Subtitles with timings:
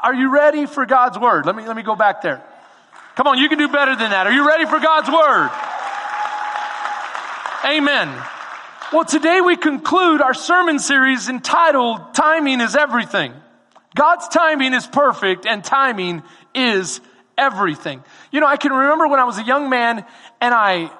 [0.00, 1.44] Are you ready for God's word?
[1.44, 2.42] Let me, let me go back there.
[3.16, 4.28] Come on, you can do better than that.
[4.28, 5.50] Are you ready for God's word?
[7.68, 8.08] Amen.
[8.92, 13.32] Well, today we conclude our sermon series entitled Timing is Everything.
[13.96, 16.22] God's timing is perfect and timing
[16.54, 17.00] is
[17.36, 18.04] everything.
[18.30, 20.04] You know, I can remember when I was a young man
[20.40, 20.92] and I,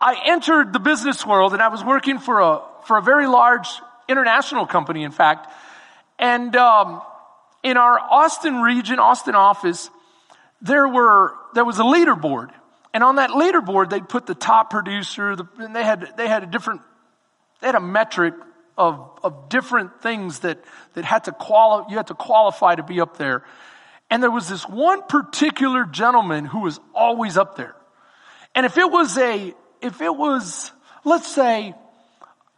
[0.00, 3.68] I entered the business world and I was working for a, for a very large
[4.08, 5.52] international company, in fact.
[6.18, 7.02] And, um,
[7.62, 9.90] in our Austin region, Austin office,
[10.60, 12.50] there were, there was a leaderboard.
[12.94, 16.42] And on that leaderboard, they'd put the top producer, the, and they had, they had
[16.42, 16.82] a different,
[17.60, 18.34] they had a metric
[18.76, 20.62] of, of different things that,
[20.94, 23.44] that had to qualify, you had to qualify to be up there.
[24.10, 27.74] And there was this one particular gentleman who was always up there.
[28.54, 30.70] And if it was a, if it was,
[31.04, 31.74] let's say,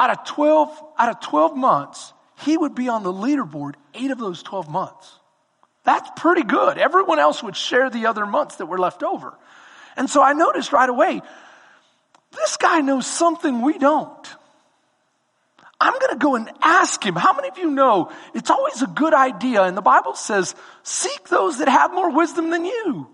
[0.01, 2.13] out of 12, out of 12 months,
[2.45, 5.19] he would be on the leaderboard eight of those 12 months.
[5.85, 6.79] That's pretty good.
[6.79, 9.35] Everyone else would share the other months that were left over.
[9.97, 11.23] And so I noticed right away,
[12.33, 14.29] this guy knows something we don't.
[15.81, 17.15] I'm going to go and ask him.
[17.15, 19.63] How many of you know it's always a good idea?
[19.63, 23.09] And the Bible says, seek those that have more wisdom than you.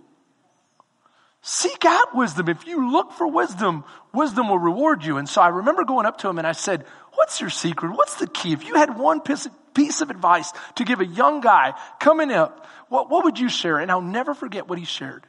[1.43, 2.49] Seek out wisdom.
[2.49, 5.17] If you look for wisdom, wisdom will reward you.
[5.17, 7.93] And so I remember going up to him and I said, what's your secret?
[7.93, 8.53] What's the key?
[8.53, 13.09] If you had one piece of, advice to give a young guy coming up, what,
[13.11, 13.79] what would you share?
[13.79, 15.25] And I'll never forget what he shared.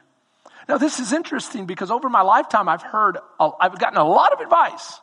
[0.68, 4.40] Now this is interesting because over my lifetime I've heard, I've gotten a lot of
[4.40, 5.00] advice.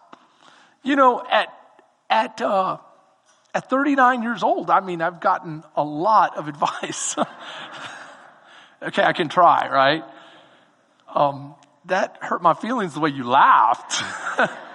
[0.83, 1.49] You know, at,
[2.09, 2.77] at, uh,
[3.53, 7.15] at 39 years old, I mean, I've gotten a lot of advice.
[8.81, 10.03] okay, I can try, right?
[11.13, 14.03] Um, that hurt my feelings the way you laughed.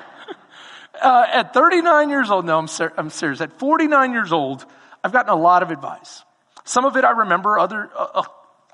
[1.05, 3.41] uh, at 39 years old, no, I'm, ser- I'm serious.
[3.41, 4.65] At 49 years old,
[5.03, 6.25] I've gotten a lot of advice.
[6.65, 8.23] Some of it I remember, other, uh, uh,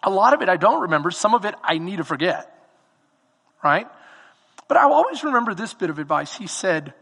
[0.04, 1.10] a lot of it I don't remember.
[1.10, 2.56] Some of it I need to forget.
[3.62, 3.88] Right?
[4.68, 6.34] But I always remember this bit of advice.
[6.36, 6.94] He said,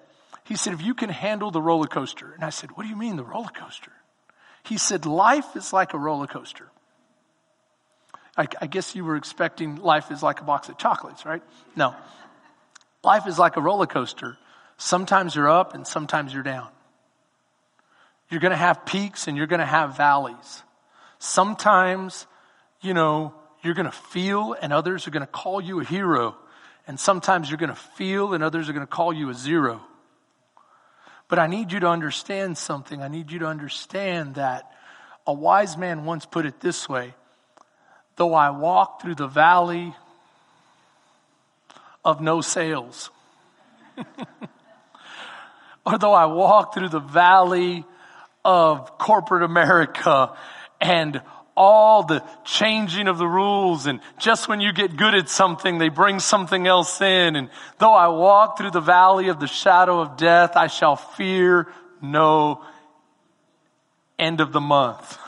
[0.44, 2.32] he said, if you can handle the roller coaster.
[2.32, 3.92] And I said, what do you mean the roller coaster?
[4.64, 6.70] He said, life is like a roller coaster.
[8.34, 11.42] I, I guess you were expecting life is like a box of chocolates, right?
[11.76, 11.94] No.
[13.04, 14.38] Life is like a roller coaster.
[14.78, 16.68] Sometimes you're up and sometimes you're down.
[18.30, 20.62] You're going to have peaks and you're going to have valleys.
[21.18, 22.26] Sometimes,
[22.80, 26.36] you know, you're going to feel and others are going to call you a hero.
[26.86, 29.82] And sometimes you're going to feel and others are going to call you a zero.
[31.26, 33.02] But I need you to understand something.
[33.02, 34.70] I need you to understand that
[35.26, 37.14] a wise man once put it this way.
[38.16, 39.94] Though I walk through the valley
[42.04, 43.10] of no sales,
[45.88, 47.86] or though I walk through the valley
[48.44, 50.36] of corporate America
[50.82, 51.22] and
[51.56, 55.88] all the changing of the rules and just when you get good at something, they
[55.88, 57.36] bring something else in.
[57.36, 61.66] And though I walk through the valley of the shadow of death, I shall fear
[62.02, 62.62] no
[64.18, 65.18] end of the month.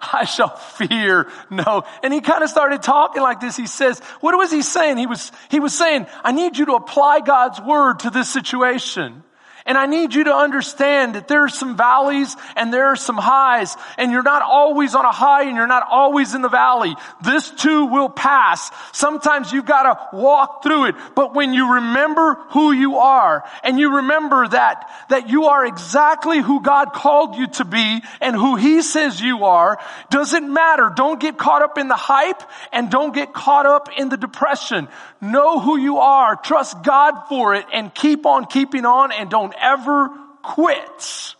[0.12, 1.82] I shall fear no.
[2.04, 3.56] And he kind of started talking like this.
[3.56, 4.96] He says, what was he saying?
[4.96, 9.24] He was, he was saying, I need you to apply God's word to this situation.
[9.66, 13.16] And I need you to understand that there are some valleys and there are some
[13.18, 16.94] highs and you're not always on a high and you're not always in the valley.
[17.22, 18.70] This too will pass.
[18.92, 20.94] Sometimes you've got to walk through it.
[21.14, 26.40] But when you remember who you are and you remember that, that you are exactly
[26.40, 29.78] who God called you to be and who He says you are,
[30.10, 30.92] doesn't matter.
[30.94, 34.88] Don't get caught up in the hype and don't get caught up in the depression.
[35.20, 36.36] Know who you are.
[36.36, 40.10] Trust God for it and keep on keeping on and don't ever
[40.42, 41.34] quit.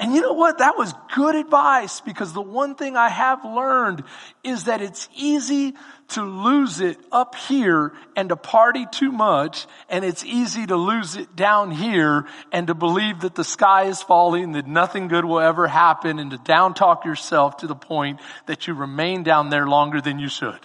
[0.00, 0.58] And you know what?
[0.58, 4.02] That was good advice because the one thing I have learned
[4.42, 5.74] is that it's easy
[6.08, 11.14] to lose it up here and to party too much and it's easy to lose
[11.14, 15.40] it down here and to believe that the sky is falling, that nothing good will
[15.40, 19.66] ever happen and to down talk yourself to the point that you remain down there
[19.66, 20.58] longer than you should.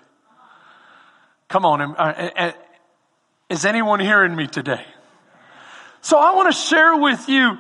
[1.50, 1.82] Come on.
[1.82, 2.52] Uh, uh, uh,
[3.50, 4.86] is anyone hearing me today?
[6.02, 7.58] So I want to share with you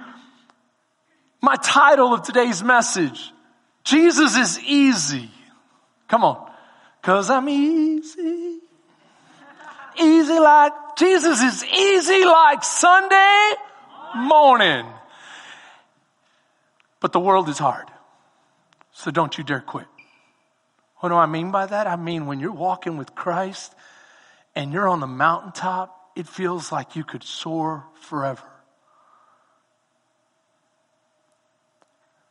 [1.41, 3.31] my title of today's message.
[3.83, 5.30] Jesus is easy.
[6.07, 6.50] Come on.
[7.01, 8.59] Cause I'm easy.
[10.00, 13.53] Easy like, Jesus is easy like Sunday
[14.15, 14.86] morning.
[17.00, 17.88] But the world is hard.
[18.91, 19.88] So don't you dare quit.
[20.97, 21.88] What do I mean by that?
[21.88, 23.74] I mean when you're walking with Christ
[24.56, 28.44] and you're on the mountaintop it feels like you could soar forever.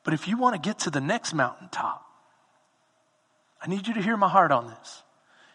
[0.05, 2.03] But if you want to get to the next mountaintop,
[3.61, 5.03] I need you to hear my heart on this.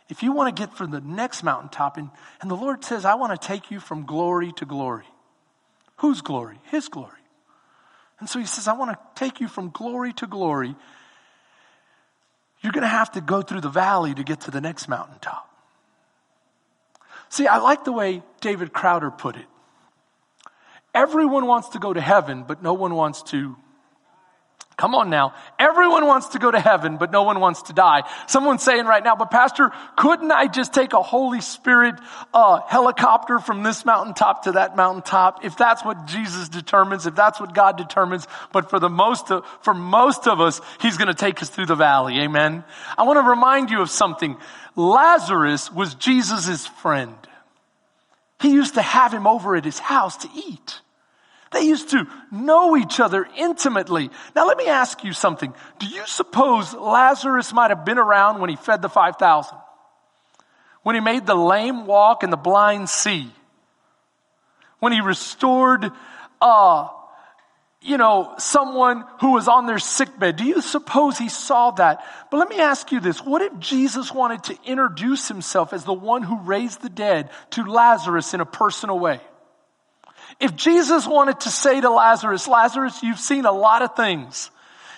[0.09, 2.09] If you want to get from the next mountaintop, and,
[2.41, 5.05] and the Lord says, I want to take you from glory to glory.
[5.97, 6.59] Whose glory?
[6.69, 7.11] His glory.
[8.19, 10.75] And so he says, I want to take you from glory to glory.
[12.61, 15.52] You're going to have to go through the valley to get to the next mountaintop.
[17.33, 19.47] See, I like the way David Crowder put it.
[20.93, 23.55] Everyone wants to go to heaven, but no one wants to
[24.75, 25.35] Come on now.
[25.59, 28.03] Everyone wants to go to heaven, but no one wants to die.
[28.27, 31.95] Someone's saying right now, but pastor, couldn't I just take a Holy Spirit
[32.33, 35.45] uh, helicopter from this mountaintop to that mountaintop?
[35.45, 39.45] If that's what Jesus determines, if that's what God determines, but for the most of,
[39.61, 42.19] for most of us, He's going to take us through the valley.
[42.21, 42.63] Amen.
[42.97, 44.37] I want to remind you of something.
[44.75, 47.15] Lazarus was Jesus' friend.
[48.39, 50.81] He used to have him over at his house to eat.
[51.53, 54.09] They used to know each other intimately.
[54.35, 55.53] Now let me ask you something.
[55.79, 59.55] Do you suppose Lazarus might have been around when he fed the 5,000?
[60.81, 63.31] When he made the lame walk and the blind see?
[64.79, 65.91] When he restored,
[66.41, 66.89] uh,
[67.81, 70.37] you know, someone who was on their sick bed.
[70.37, 72.03] Do you suppose he saw that?
[72.31, 73.23] But let me ask you this.
[73.23, 77.63] What if Jesus wanted to introduce himself as the one who raised the dead to
[77.63, 79.21] Lazarus in a personal way?
[80.39, 84.49] If Jesus wanted to say to Lazarus, Lazarus, you've seen a lot of things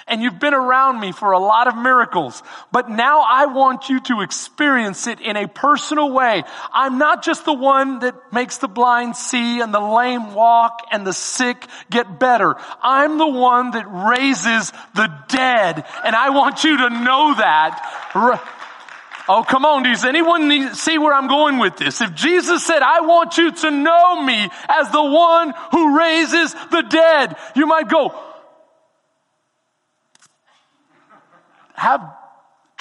[0.08, 4.00] and you've been around me for a lot of miracles, but now I want you
[4.02, 6.44] to experience it in a personal way.
[6.72, 11.08] I'm not just the one that makes the blind see and the lame walk and
[11.08, 12.56] the sick get better.
[12.84, 18.52] I'm the one that raises the dead and I want you to know that.
[19.27, 19.83] Oh, come on.
[19.83, 22.01] Does anyone see where I'm going with this?
[22.01, 26.81] If Jesus said, I want you to know me as the one who raises the
[26.88, 28.13] dead, you might go,
[31.74, 32.01] have,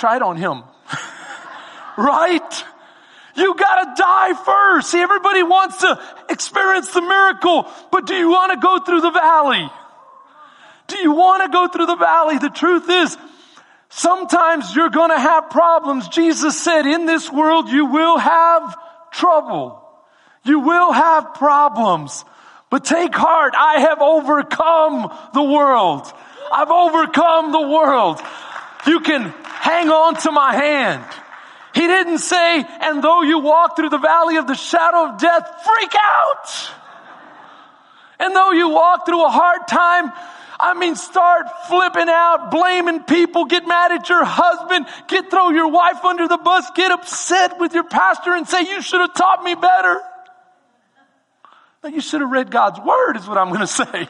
[0.02, 0.62] it on him.
[1.96, 2.64] right?
[3.36, 4.90] You gotta die first.
[4.90, 9.10] See, everybody wants to experience the miracle, but do you want to go through the
[9.10, 9.68] valley?
[10.88, 12.38] Do you want to go through the valley?
[12.38, 13.16] The truth is,
[13.96, 16.08] Sometimes you're going to have problems.
[16.08, 18.76] Jesus said, in this world you will have
[19.12, 19.80] trouble.
[20.42, 22.24] You will have problems.
[22.70, 26.12] But take heart, I have overcome the world.
[26.50, 28.20] I've overcome the world.
[28.84, 31.04] You can hang on to my hand.
[31.72, 35.64] He didn't say, and though you walk through the valley of the shadow of death,
[35.64, 36.70] freak out.
[38.18, 40.12] And though you walk through a hard time,
[40.64, 45.68] I mean, start flipping out, blaming people, get mad at your husband, get throw your
[45.68, 49.42] wife under the bus, get upset with your pastor and say, you should have taught
[49.42, 50.00] me better.
[51.92, 54.08] You should have read God's word is what I'm going to say.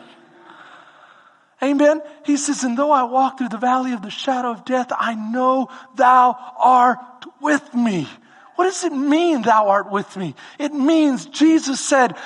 [1.61, 2.03] Amen.
[2.25, 5.17] He says, and though I walk through the valley of the shadow of death, I
[5.17, 6.99] know thou art
[7.41, 8.07] with me.
[8.55, 10.37] What does it mean, thou art with me?
[10.61, 12.17] It means Jesus said,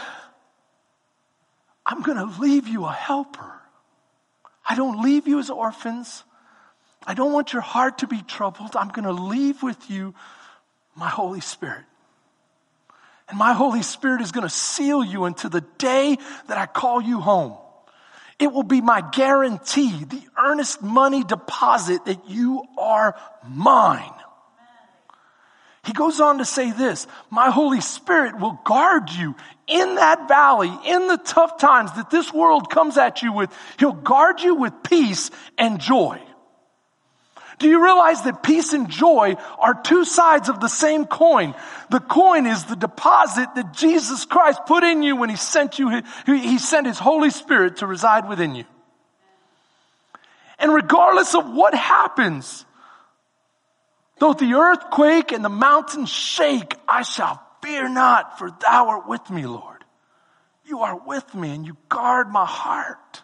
[1.86, 3.57] I'm going to leave you a helper.
[4.68, 6.24] I don't leave you as orphans.
[7.06, 8.76] I don't want your heart to be troubled.
[8.76, 10.14] I'm going to leave with you
[10.94, 11.84] my Holy Spirit.
[13.28, 16.18] And my Holy Spirit is going to seal you until the day
[16.48, 17.56] that I call you home.
[18.38, 23.16] It will be my guarantee, the earnest money deposit that you are
[23.48, 24.12] mine.
[25.84, 29.34] He goes on to say this, my Holy Spirit will guard you
[29.68, 33.52] in that valley, in the tough times that this world comes at you with.
[33.78, 36.20] He'll guard you with peace and joy.
[37.58, 41.54] Do you realize that peace and joy are two sides of the same coin?
[41.90, 46.02] The coin is the deposit that Jesus Christ put in you when he sent you,
[46.26, 48.64] he sent his Holy Spirit to reside within you.
[50.60, 52.64] And regardless of what happens,
[54.18, 59.08] Though the earth quake and the mountains shake, I shall fear not, for thou art
[59.08, 59.84] with me, Lord.
[60.64, 63.22] You are with me and you guard my heart.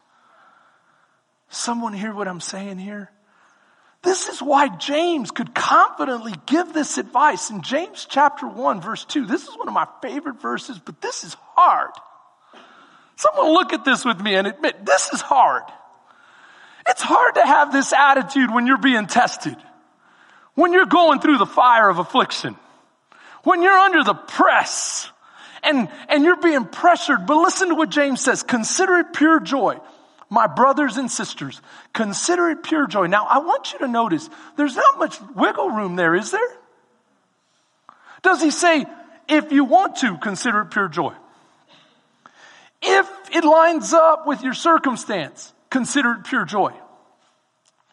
[1.48, 3.10] Someone hear what I'm saying here?
[4.02, 9.24] This is why James could confidently give this advice in James chapter 1 verse 2.
[9.24, 11.92] This is one of my favorite verses, but this is hard.
[13.16, 15.62] Someone look at this with me and admit this is hard.
[16.86, 19.56] It's hard to have this attitude when you're being tested.
[20.54, 22.56] When you're going through the fire of affliction,
[23.44, 25.10] when you're under the press
[25.62, 29.78] and, and you're being pressured, but listen to what James says, consider it pure joy.
[30.28, 31.60] My brothers and sisters,
[31.92, 33.06] consider it pure joy.
[33.06, 36.40] Now I want you to notice there's not much wiggle room there, is there?
[38.22, 38.86] Does he say,
[39.28, 41.12] if you want to, consider it pure joy?
[42.82, 46.72] If it lines up with your circumstance, consider it pure joy.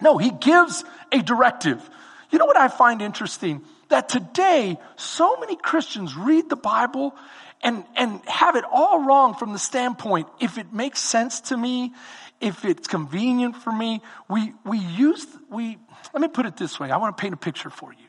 [0.01, 1.87] No, he gives a directive.
[2.31, 3.61] You know what I find interesting?
[3.91, 7.13] That today, so many Christians read the Bible
[7.61, 11.93] and, and have it all wrong from the standpoint, if it makes sense to me,
[12.39, 15.77] if it's convenient for me, we, we use, we,
[16.13, 16.89] let me put it this way.
[16.89, 17.99] I want to paint a picture for you.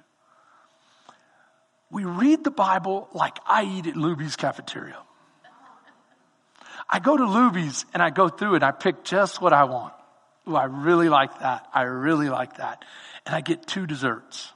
[1.91, 4.97] We read the Bible like I eat at Luby's cafeteria.
[6.89, 8.63] I go to Luby's and I go through it.
[8.63, 9.93] I pick just what I want.
[10.49, 11.67] Ooh, I really like that.
[11.75, 12.85] I really like that.
[13.27, 14.53] And I get two desserts.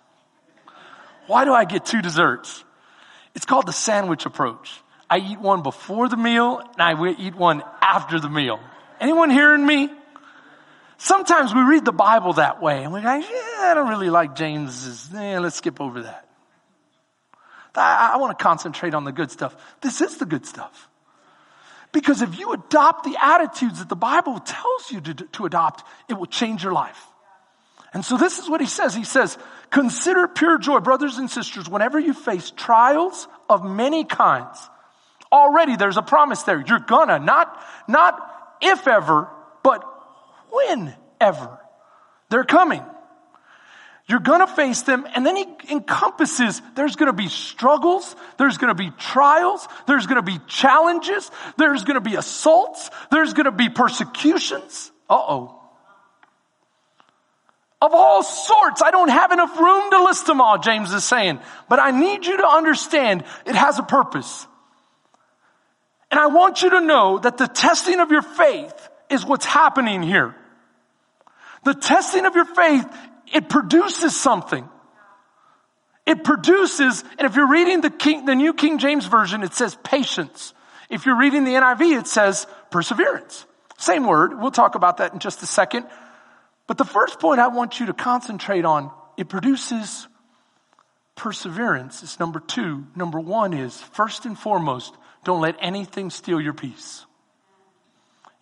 [1.26, 2.64] Why do I get two desserts?
[3.34, 4.80] It's called the sandwich approach.
[5.08, 8.60] I eat one before the meal and I eat one after the meal.
[9.00, 9.90] Anyone hearing me?
[10.98, 14.34] Sometimes we read the Bible that way and we're like, yeah, I don't really like
[14.34, 15.12] James's.
[15.14, 16.26] Eh, let's skip over that.
[17.74, 19.54] I, I want to concentrate on the good stuff.
[19.82, 20.88] This is the good stuff.
[21.92, 26.14] Because if you adopt the attitudes that the Bible tells you to, to adopt, it
[26.14, 27.06] will change your life.
[27.92, 28.94] And so this is what he says.
[28.94, 29.38] He says,
[29.70, 34.58] consider pure joy, brothers and sisters, whenever you face trials of many kinds.
[35.30, 36.62] Already there's a promise there.
[36.66, 38.20] You're gonna, not, not
[38.60, 39.28] if ever,
[39.62, 39.84] but
[40.50, 41.60] whenever.
[42.30, 42.82] They're coming.
[44.08, 48.90] You're gonna face them and then he encompasses there's gonna be struggles, there's gonna be
[48.90, 54.92] trials, there's gonna be challenges, there's gonna be assaults, there's gonna be persecutions.
[55.10, 55.55] Uh-oh.
[57.80, 58.82] Of all sorts.
[58.82, 61.40] I don't have enough room to list them all, James is saying.
[61.68, 64.46] But I need you to understand it has a purpose.
[66.10, 70.02] And I want you to know that the testing of your faith is what's happening
[70.02, 70.34] here.
[71.64, 72.86] The testing of your faith
[73.32, 74.68] it produces something.
[76.06, 79.76] It produces, and if you're reading the King, the New King James Version, it says
[79.82, 80.54] patience.
[80.88, 83.44] If you're reading the NIV, it says perseverance.
[83.78, 84.40] Same word.
[84.40, 85.86] We'll talk about that in just a second.
[86.66, 90.08] But the first point I want you to concentrate on, it produces
[91.14, 92.02] perseverance.
[92.02, 92.86] It's number two.
[92.94, 94.94] Number one is, first and foremost,
[95.24, 97.04] don't let anything steal your peace.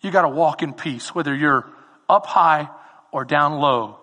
[0.01, 1.67] You gotta walk in peace, whether you're
[2.09, 2.69] up high
[3.11, 3.99] or down low.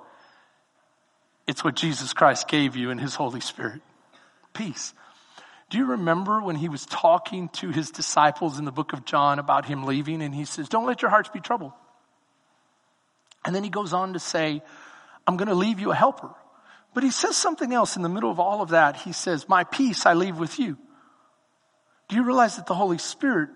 [1.46, 3.82] It's what Jesus Christ gave you in His Holy Spirit.
[4.54, 4.94] Peace.
[5.72, 9.38] Do you remember when he was talking to his disciples in the book of John
[9.38, 11.72] about him leaving and he says, don't let your hearts be troubled.
[13.44, 14.62] And then he goes on to say,
[15.26, 16.30] I'm going to leave you a helper.
[16.94, 18.96] But he says something else in the middle of all of that.
[18.96, 20.76] He says, my peace I leave with you.
[22.08, 23.50] Do you realize that the Holy Spirit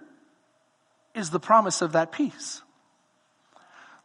[1.15, 2.63] is the promise of that peace?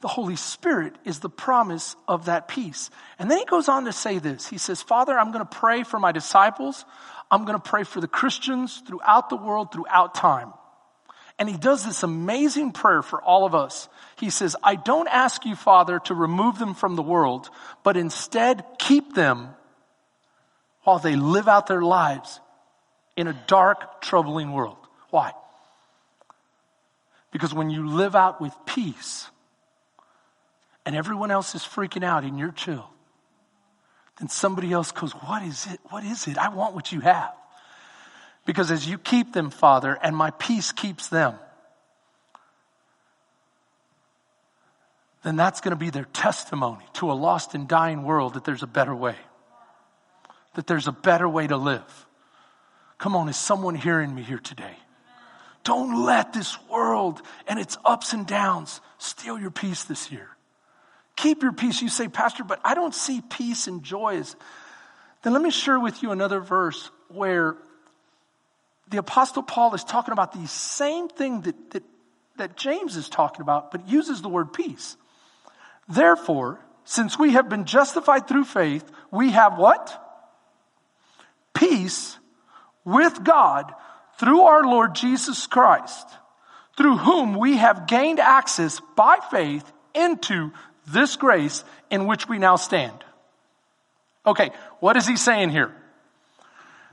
[0.02, 2.90] the Holy Spirit is the promise of that peace.
[3.18, 4.48] And then he goes on to say this.
[4.48, 6.86] He says, Father, I'm going to pray for my disciples.
[7.30, 10.54] I'm going to pray for the Christians throughout the world, throughout time.
[11.42, 13.90] And he does this amazing prayer for all of us.
[14.16, 17.50] He says, I don't ask you, Father, to remove them from the world,
[17.82, 19.50] but instead keep them
[20.84, 22.40] while they live out their lives
[23.18, 24.78] in a dark, troubling world.
[25.10, 25.32] Why?
[27.32, 29.28] Because when you live out with peace,
[30.86, 32.88] and everyone else is freaking out and you're chill,
[34.20, 35.80] then somebody else goes, What is it?
[35.90, 36.38] What is it?
[36.38, 37.34] I want what you have.
[38.46, 41.36] Because as you keep them, Father, and my peace keeps them,
[45.24, 48.64] then that's going to be their testimony to a lost and dying world that there's
[48.64, 49.16] a better way.
[50.56, 52.08] That there's a better way to live.
[52.98, 54.76] Come on, is someone hearing me here today?
[55.64, 60.28] Don't let this world and its ups and downs steal your peace this year.
[61.16, 61.82] Keep your peace.
[61.82, 64.24] You say, Pastor, but I don't see peace and joy.
[65.22, 67.58] Then let me share with you another verse where
[68.92, 71.84] the apostle Paul is talking about the same thing that, that,
[72.36, 74.98] that James is talking about, but uses the word peace.
[75.88, 79.98] Therefore, since we have been justified through faith, we have what?
[81.54, 82.20] Peace
[82.84, 83.74] with God
[84.20, 86.08] through our Lord Jesus Christ,
[86.78, 90.52] through whom we have gained access by faith into
[90.88, 93.06] this grace in which we now stand.
[94.26, 95.74] Okay, what is he saying here?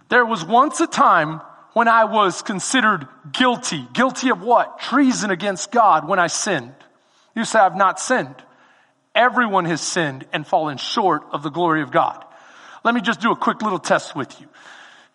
[0.09, 1.41] There was once a time
[1.79, 3.87] when I was considered guilty.
[3.93, 4.81] Guilty of what?
[4.81, 6.75] Treason against God when I sinned.
[7.37, 8.35] You say, I've not sinned.
[9.15, 12.25] Everyone has sinned and fallen short of the glory of God.
[12.83, 14.49] Let me just do a quick little test with you.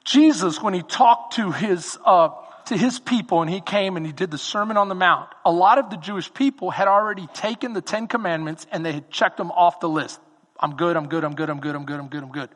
[0.06, 2.30] Jesus, when he talked to his uh,
[2.68, 5.52] to his people and he came and he did the Sermon on the Mount, a
[5.52, 9.36] lot of the Jewish people had already taken the Ten Commandments and they had checked
[9.36, 10.18] them off the list.
[10.58, 12.50] I'm good, I'm good, I'm good, I'm good, I'm good, I'm good, I'm good.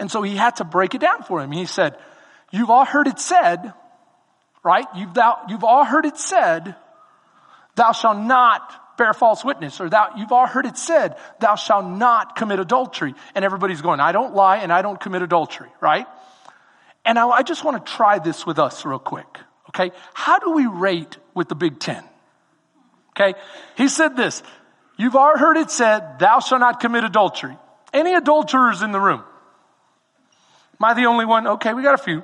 [0.00, 1.52] And so he had to break it down for him.
[1.52, 1.96] He said,
[2.50, 3.72] you've all heard it said,
[4.62, 4.86] right?
[4.94, 6.74] You've, thou, you've all heard it said,
[7.74, 11.86] thou shalt not bear false witness, or thou, you've all heard it said, thou shalt
[11.86, 13.14] not commit adultery.
[13.34, 16.06] And everybody's going, I don't lie and I don't commit adultery, right?
[17.04, 19.38] And I, I just want to try this with us real quick.
[19.70, 19.94] Okay.
[20.14, 22.02] How do we rate with the Big Ten?
[23.10, 23.38] Okay.
[23.76, 24.42] He said this,
[24.96, 27.56] you've all heard it said, thou shalt not commit adultery.
[27.92, 29.22] Any adulterers in the room?
[30.80, 31.46] Am I the only one?
[31.46, 32.22] Okay, we got a few.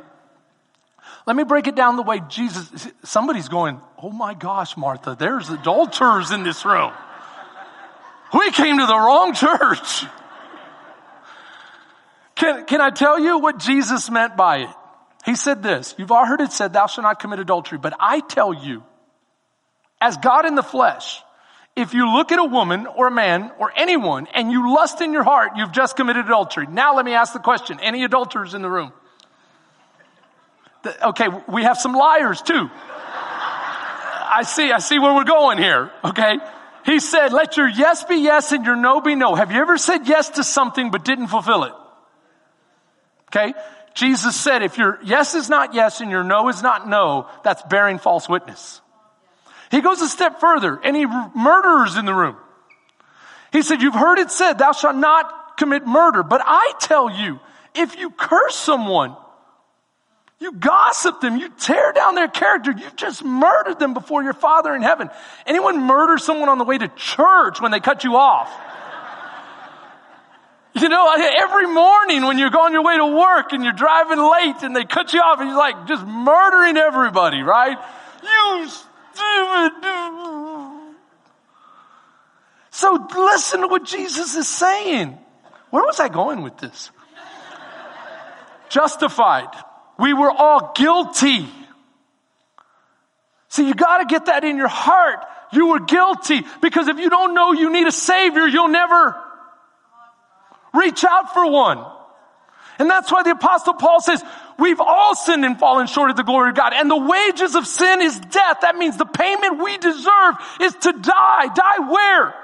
[1.26, 5.48] Let me break it down the way Jesus, somebody's going, oh my gosh, Martha, there's
[5.48, 6.92] adulterers in this room.
[8.34, 10.04] We came to the wrong church.
[12.34, 14.70] Can, can I tell you what Jesus meant by it?
[15.24, 18.20] He said this, you've all heard it said, thou shalt not commit adultery, but I
[18.20, 18.82] tell you,
[20.00, 21.22] as God in the flesh,
[21.74, 25.14] if you look at a woman or a man or anyone and you lust in
[25.14, 26.66] your heart, you've just committed adultery.
[26.66, 28.92] Now let me ask the question, any adulterers in the room?
[31.02, 32.70] Okay, we have some liars too.
[34.36, 35.92] I see, I see where we're going here.
[36.04, 36.38] Okay.
[36.84, 39.34] He said, let your yes be yes and your no be no.
[39.34, 41.72] Have you ever said yes to something but didn't fulfill it?
[43.28, 43.54] Okay.
[43.94, 47.62] Jesus said, if your yes is not yes and your no is not no, that's
[47.62, 48.80] bearing false witness.
[49.70, 50.80] He goes a step further.
[50.82, 52.36] Any murderers in the room?
[53.52, 56.22] He said, you've heard it said, thou shalt not commit murder.
[56.22, 57.38] But I tell you,
[57.74, 59.16] if you curse someone,
[60.44, 61.38] you gossip them.
[61.38, 62.70] You tear down their character.
[62.70, 65.08] You've just murdered them before your Father in heaven.
[65.46, 68.52] Anyone murder someone on the way to church when they cut you off?
[70.74, 74.62] You know, every morning when you're going your way to work and you're driving late
[74.62, 77.78] and they cut you off and you're like just murdering everybody, right?
[78.22, 79.72] You stupid.
[82.70, 85.16] So listen to what Jesus is saying.
[85.70, 86.90] Where was I going with this?
[88.68, 89.48] Justified.
[89.98, 91.48] We were all guilty.
[93.48, 95.24] See, you gotta get that in your heart.
[95.52, 99.16] You were guilty because if you don't know you need a savior, you'll never
[100.72, 101.84] reach out for one.
[102.78, 104.22] And that's why the apostle Paul says,
[104.58, 106.72] we've all sinned and fallen short of the glory of God.
[106.74, 108.62] And the wages of sin is death.
[108.62, 111.46] That means the payment we deserve is to die.
[111.54, 112.34] Die where?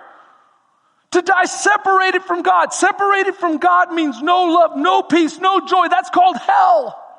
[1.12, 2.72] To die separated from God.
[2.72, 5.88] Separated from God means no love, no peace, no joy.
[5.88, 7.09] That's called hell.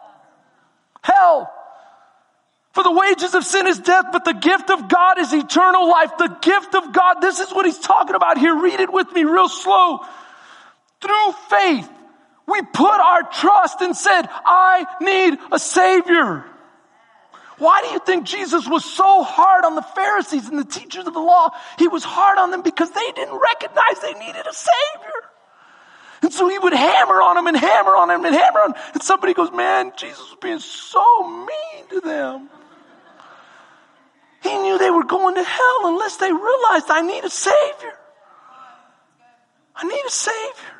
[1.02, 1.52] Hell.
[2.74, 6.12] For the wages of sin is death, but the gift of God is eternal life.
[6.18, 8.56] The gift of God, this is what he's talking about here.
[8.56, 10.00] Read it with me real slow.
[11.02, 11.90] Through faith,
[12.48, 16.46] we put our trust and said, I need a savior.
[17.58, 21.14] Why do you think Jesus was so hard on the Pharisees and the teachers of
[21.14, 21.52] the law?
[21.78, 25.31] He was hard on them because they didn't recognize they needed a savior.
[26.22, 28.74] And so he would hammer on them and hammer on them and hammer on.
[28.94, 32.50] And somebody goes, man, Jesus was being so mean to them.
[34.44, 37.94] He knew they were going to hell unless they realized I need a savior.
[39.76, 40.78] I need a savior.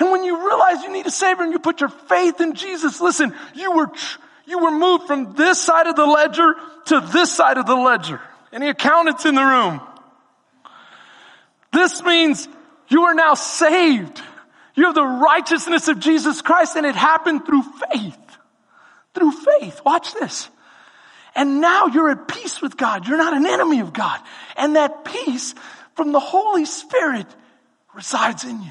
[0.00, 3.00] And when you realize you need a savior and you put your faith in Jesus,
[3.00, 3.90] listen, you were,
[4.46, 6.54] you were moved from this side of the ledger
[6.86, 8.20] to this side of the ledger.
[8.52, 9.80] Any accountants in the room?
[11.72, 12.48] This means
[12.88, 14.22] you are now saved.
[14.74, 18.18] You have the righteousness of Jesus Christ and it happened through faith.
[19.14, 19.80] Through faith.
[19.84, 20.48] Watch this.
[21.36, 23.06] And now you're at peace with God.
[23.06, 24.20] You're not an enemy of God.
[24.56, 25.54] And that peace
[25.94, 27.26] from the Holy Spirit
[27.94, 28.70] resides in you.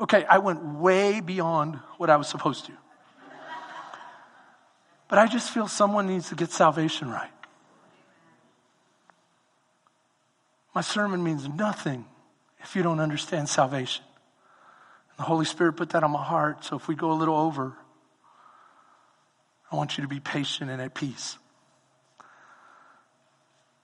[0.00, 2.72] Okay, I went way beyond what I was supposed to.
[5.08, 7.30] But I just feel someone needs to get salvation right.
[10.74, 12.06] My sermon means nothing
[12.62, 14.04] if you don't understand salvation.
[15.20, 16.64] The Holy Spirit put that on my heart.
[16.64, 17.74] So if we go a little over,
[19.70, 21.36] I want you to be patient and at peace.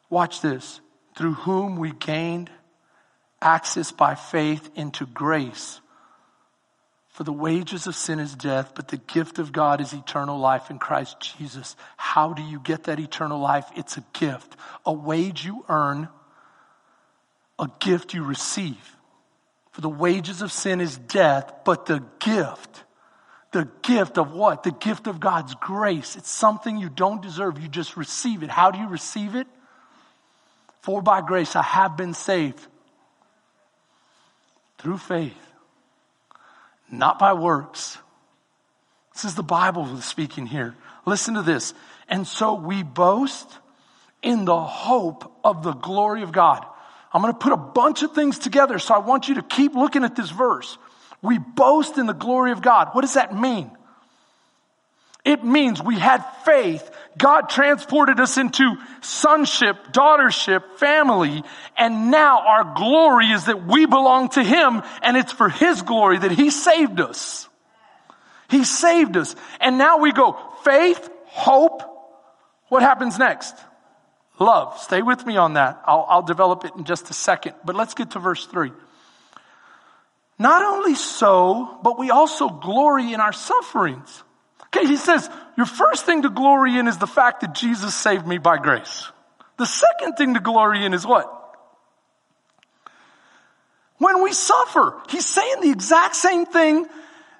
[0.09, 0.81] Watch this.
[1.15, 2.49] Through whom we gained
[3.43, 5.83] access by faith into grace.
[7.11, 10.71] For the wages of sin is death, but the gift of God is eternal life
[10.71, 11.77] in Christ Jesus.
[11.99, 13.67] How do you get that eternal life?
[13.77, 14.57] It's a gift.
[14.87, 16.09] A wage you earn,
[17.59, 18.96] a gift you receive.
[19.77, 22.83] For the wages of sin is death, but the gift,
[23.53, 24.63] the gift of what?
[24.63, 26.17] The gift of God's grace.
[26.17, 27.61] It's something you don't deserve.
[27.61, 28.49] You just receive it.
[28.49, 29.47] How do you receive it?
[30.81, 32.59] For by grace I have been saved
[34.79, 35.37] through faith,
[36.91, 37.99] not by works.
[39.13, 40.75] This is the Bible speaking here.
[41.05, 41.75] Listen to this.
[42.09, 43.47] And so we boast
[44.23, 46.65] in the hope of the glory of God.
[47.17, 49.75] I'm going to put a bunch of things together, so I want you to keep
[49.75, 50.77] looking at this verse.
[51.23, 52.91] We boast in the glory of God.
[52.93, 53.71] What does that mean?
[55.25, 61.43] It means we had faith God transported us into sonship, daughtership, family,
[61.79, 66.19] and now our glory is that we belong to Him and it's for His glory
[66.19, 67.49] that He saved us.
[68.51, 69.35] He saved us.
[69.59, 71.81] And now we go faith, hope.
[72.69, 73.55] What happens next?
[74.39, 74.79] Love.
[74.79, 75.81] Stay with me on that.
[75.87, 77.55] I'll, I'll develop it in just a second.
[77.65, 78.73] But let's get to verse three.
[80.39, 84.23] Not only so, but we also glory in our sufferings.
[84.67, 88.27] Okay, he says, your first thing to glory in is the fact that Jesus saved
[88.27, 89.11] me by grace.
[89.57, 91.33] The second thing to glory in is what?
[93.97, 96.85] When we suffer, he's saying the exact same thing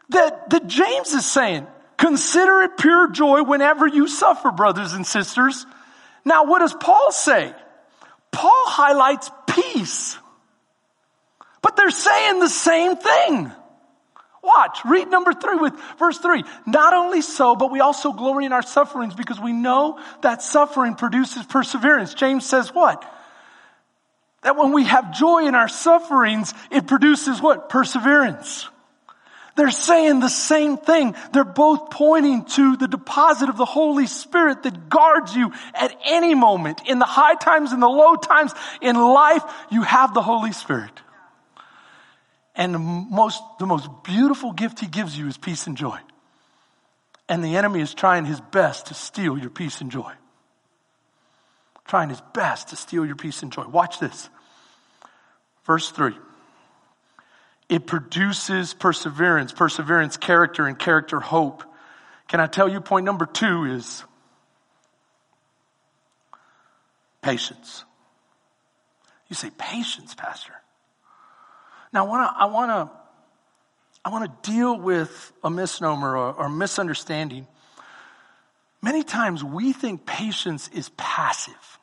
[0.09, 1.67] that, that James is saying.
[1.99, 5.67] Consider it pure joy whenever you suffer, brothers and sisters.
[6.27, 7.55] Now, what does Paul say?
[8.33, 10.19] Paul highlights peace.
[11.63, 13.53] But they're saying the same thing.
[14.43, 16.45] Watch, read number three with verse three.
[16.67, 20.97] Not only so, but we also glory in our sufferings because we know that suffering
[20.97, 22.13] produces perseverance.
[22.15, 23.05] James says what?
[24.43, 27.69] That when we have joy in our sufferings, it produces what?
[27.69, 28.69] Perseverance.
[29.57, 31.15] They're saying the same thing.
[31.33, 36.35] They're both pointing to the deposit of the Holy Spirit that guards you at any
[36.35, 36.83] moment.
[36.87, 40.91] In the high times and the low times in life, you have the Holy Spirit.
[42.55, 45.99] And the most, the most beautiful gift he gives you is peace and joy.
[47.29, 50.13] And the enemy is trying his best to steal your peace and joy.
[51.87, 53.67] Trying his best to steal your peace and joy.
[53.67, 54.29] Watch this.
[55.65, 56.15] Verse three.
[57.69, 61.65] It produces perseverance, perseverance, character, and character, hope.
[62.29, 64.05] Can I tell you point number two is
[67.27, 67.85] patience.
[69.29, 70.53] You say, patience, Pastor.
[71.93, 72.97] Now, I want to, I want to,
[74.05, 77.49] I want to deal with a misnomer or, or misunderstanding.
[78.81, 81.79] Many times we think patience is passive.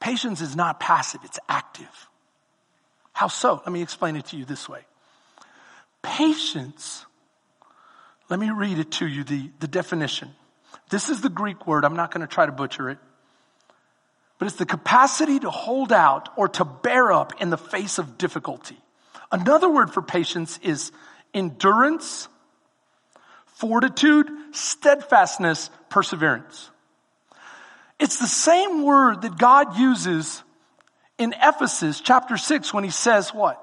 [0.00, 2.08] Patience is not passive, it's active.
[3.16, 3.62] How so?
[3.64, 4.80] Let me explain it to you this way.
[6.02, 7.06] Patience,
[8.28, 10.34] let me read it to you, the, the definition.
[10.90, 11.86] This is the Greek word.
[11.86, 12.98] I'm not going to try to butcher it.
[14.38, 18.18] But it's the capacity to hold out or to bear up in the face of
[18.18, 18.76] difficulty.
[19.32, 20.92] Another word for patience is
[21.32, 22.28] endurance,
[23.46, 26.68] fortitude, steadfastness, perseverance.
[27.98, 30.42] It's the same word that God uses
[31.18, 33.62] in Ephesus chapter 6 when he says what?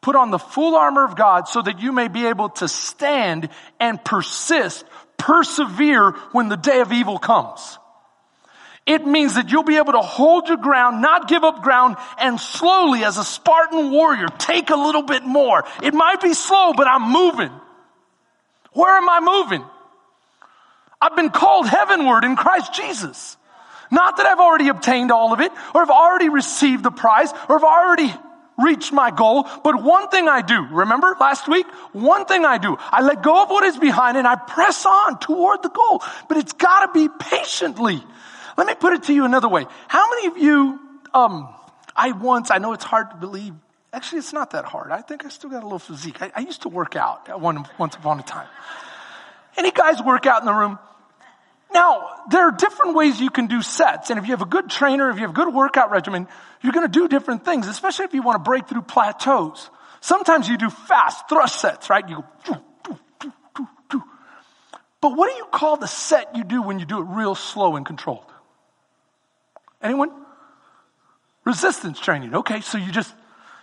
[0.00, 3.48] Put on the full armor of God so that you may be able to stand
[3.80, 4.84] and persist,
[5.16, 7.78] persevere when the day of evil comes.
[8.86, 12.40] It means that you'll be able to hold your ground, not give up ground, and
[12.40, 15.64] slowly as a Spartan warrior, take a little bit more.
[15.82, 17.50] It might be slow, but I'm moving.
[18.72, 19.64] Where am I moving?
[21.00, 23.36] I've been called heavenward in Christ Jesus.
[23.90, 27.58] Not that I've already obtained all of it, or have already received the prize, or
[27.58, 28.12] have already
[28.58, 31.66] reached my goal, but one thing I do, remember last week?
[31.92, 35.20] One thing I do, I let go of what is behind and I press on
[35.20, 38.02] toward the goal, but it's gotta be patiently.
[38.56, 39.64] Let me put it to you another way.
[39.86, 40.80] How many of you,
[41.14, 41.48] um,
[41.94, 43.54] I once, I know it's hard to believe,
[43.92, 44.90] actually it's not that hard.
[44.90, 46.20] I think I still got a little physique.
[46.20, 48.48] I, I used to work out one, once upon a time.
[49.56, 50.80] Any guys work out in the room?
[51.72, 54.10] Now, there are different ways you can do sets.
[54.10, 56.26] And if you have a good trainer, if you have a good workout regimen,
[56.62, 59.70] you're going to do different things, especially if you want to break through plateaus.
[60.00, 62.08] Sometimes you do fast thrust sets, right?
[62.08, 62.62] You go,
[65.00, 67.76] but what do you call the set you do when you do it real slow
[67.76, 68.24] and controlled?
[69.80, 70.10] Anyone?
[71.44, 72.34] Resistance training.
[72.34, 73.14] Okay, so you just,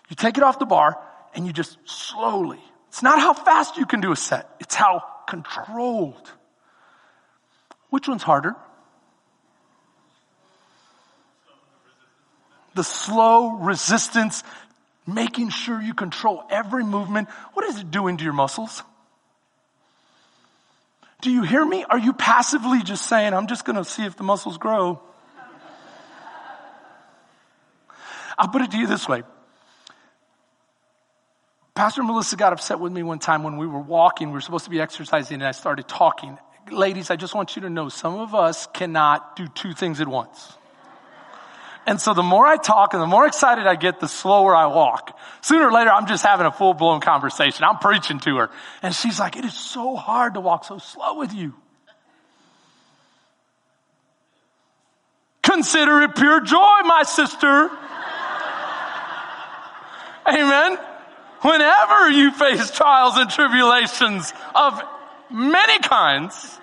[0.10, 0.98] you take it off the bar
[1.34, 2.60] and you just slowly.
[2.88, 4.50] It's not how fast you can do a set.
[4.60, 6.32] It's how controlled.
[7.96, 8.58] Which one's harder?
[12.74, 14.44] The slow resistance,
[15.08, 17.30] making sure you control every movement.
[17.54, 18.84] What is it doing to your muscles?
[21.22, 21.86] Do you hear me?
[21.90, 25.00] Are you passively just saying, I'm just going to see if the muscles grow?
[28.38, 29.24] I'll put it to you this way.
[31.76, 34.28] Pastor Melissa got upset with me one time when we were walking.
[34.28, 36.38] We were supposed to be exercising and I started talking
[36.72, 40.08] ladies, I just want you to know some of us cannot do two things at
[40.08, 40.54] once.
[41.88, 44.66] And so the more I talk and the more excited I get, the slower I
[44.66, 45.18] walk.
[45.42, 47.64] Sooner or later, I'm just having a full blown conversation.
[47.64, 48.50] I'm preaching to her.
[48.82, 51.54] And she's like, it is so hard to walk so slow with you.
[55.44, 57.70] Consider it pure joy, my sister.
[60.28, 60.78] Amen.
[61.42, 64.82] Whenever you face trials and tribulations of
[65.32, 66.60] many kinds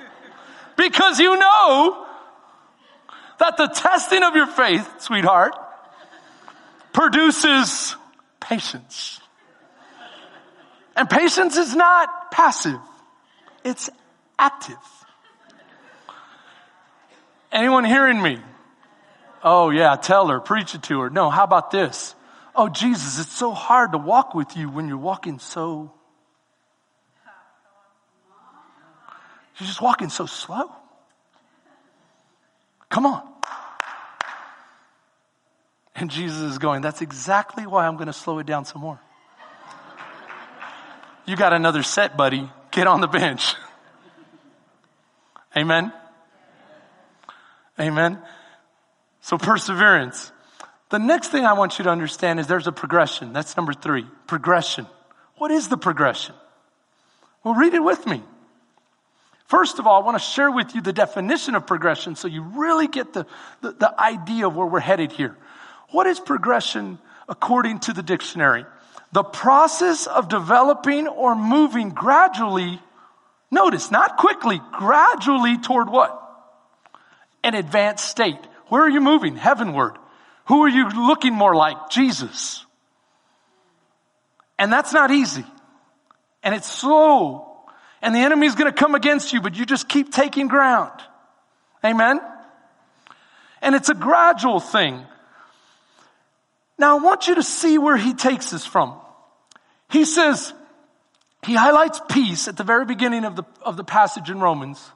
[0.77, 2.07] Because you know
[3.39, 5.55] that the testing of your faith, sweetheart,
[6.93, 7.97] produces
[8.41, 9.21] patience.
[10.97, 12.79] And patience is not passive.
[13.65, 13.91] It's
[14.39, 14.77] active.
[17.51, 18.39] Anyone hearing me?
[19.43, 21.11] Oh yeah, tell her, preach it to her.
[21.11, 22.15] No, how about this?
[22.55, 25.93] Oh Jesus, it's so hard to walk with you when you're walking so
[29.63, 30.73] You're just walking so slow.
[32.89, 33.23] Come on.
[35.95, 38.99] And Jesus is going, that's exactly why I'm going to slow it down some more.
[41.27, 42.51] You got another set, buddy.
[42.73, 43.55] Get on the bench.
[45.57, 45.93] Amen.
[47.79, 48.19] Amen.
[49.21, 50.33] So perseverance.
[50.91, 53.33] The next thing I want you to understand is there's a progression.
[53.33, 54.09] That's number three.
[54.27, 54.89] Progression.
[55.37, 56.35] What is the progression?
[57.45, 58.25] Well, read it with me.
[59.53, 62.41] First of all, I want to share with you the definition of progression so you
[62.41, 63.27] really get the,
[63.61, 65.37] the, the idea of where we're headed here.
[65.91, 68.65] What is progression according to the dictionary?
[69.13, 72.81] The process of developing or moving gradually,
[73.51, 76.19] notice, not quickly, gradually toward what?
[77.45, 78.41] An advanced state.
[78.69, 79.37] Where are you moving?
[79.37, 79.99] Heavenward.
[80.47, 81.91] Who are you looking more like?
[81.91, 82.65] Jesus.
[84.59, 85.45] And that's not easy.
[86.43, 87.52] And it's slow.
[88.03, 91.01] And the enemy's gonna come against you, but you just keep taking ground.
[91.85, 92.21] Amen?
[93.63, 95.07] And it's a gradual thing.
[96.79, 98.99] Now I want you to see where he takes us from.
[99.89, 100.53] He says,
[101.47, 104.91] he highlights peace at the very beginning of the, of the passage in Romans.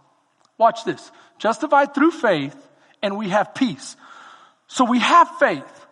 [0.59, 1.11] Watch this.
[1.39, 2.57] Justified through faith
[3.03, 3.97] and we have peace.
[4.69, 5.87] So we have faith.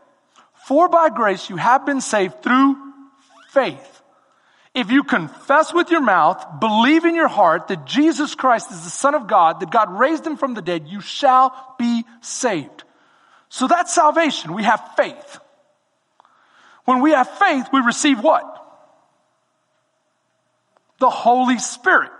[0.66, 2.76] For by grace you have been saved through
[3.50, 3.93] faith.
[4.74, 8.90] If you confess with your mouth, believe in your heart that Jesus Christ is the
[8.90, 12.82] Son of God, that God raised him from the dead, you shall be saved.
[13.48, 14.52] So that's salvation.
[14.52, 15.38] We have faith.
[16.86, 18.44] When we have faith, we receive what?
[20.98, 22.10] The Holy Spirit.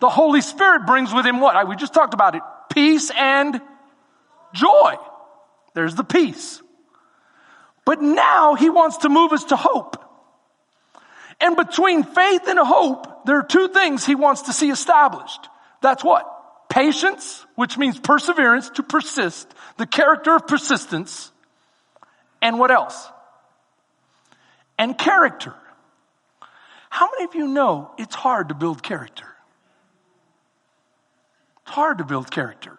[0.00, 1.68] The Holy Spirit brings with him what?
[1.68, 2.42] We just talked about it.
[2.72, 3.60] Peace and
[4.54, 4.96] joy.
[5.74, 6.62] There's the peace.
[7.84, 10.02] But now he wants to move us to hope.
[11.42, 15.48] And between faith and hope, there are two things he wants to see established.
[15.80, 16.28] That's what?
[16.68, 21.32] Patience, which means perseverance, to persist, the character of persistence,
[22.40, 23.08] and what else?
[24.78, 25.52] And character.
[26.88, 29.26] How many of you know it's hard to build character?
[31.62, 32.78] It's hard to build character.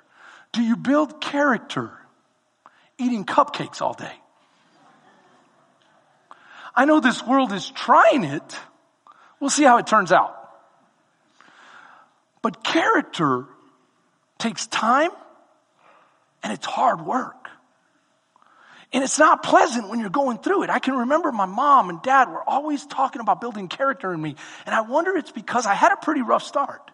[0.53, 1.91] Do you build character
[2.97, 4.13] eating cupcakes all day?
[6.75, 8.57] I know this world is trying it.
[9.39, 10.39] We'll see how it turns out.
[12.41, 13.45] But character
[14.37, 15.11] takes time
[16.43, 17.47] and it's hard work.
[18.91, 20.69] And it's not pleasant when you're going through it.
[20.69, 24.35] I can remember my mom and dad were always talking about building character in me.
[24.67, 26.91] And I wonder it's because I had a pretty rough start.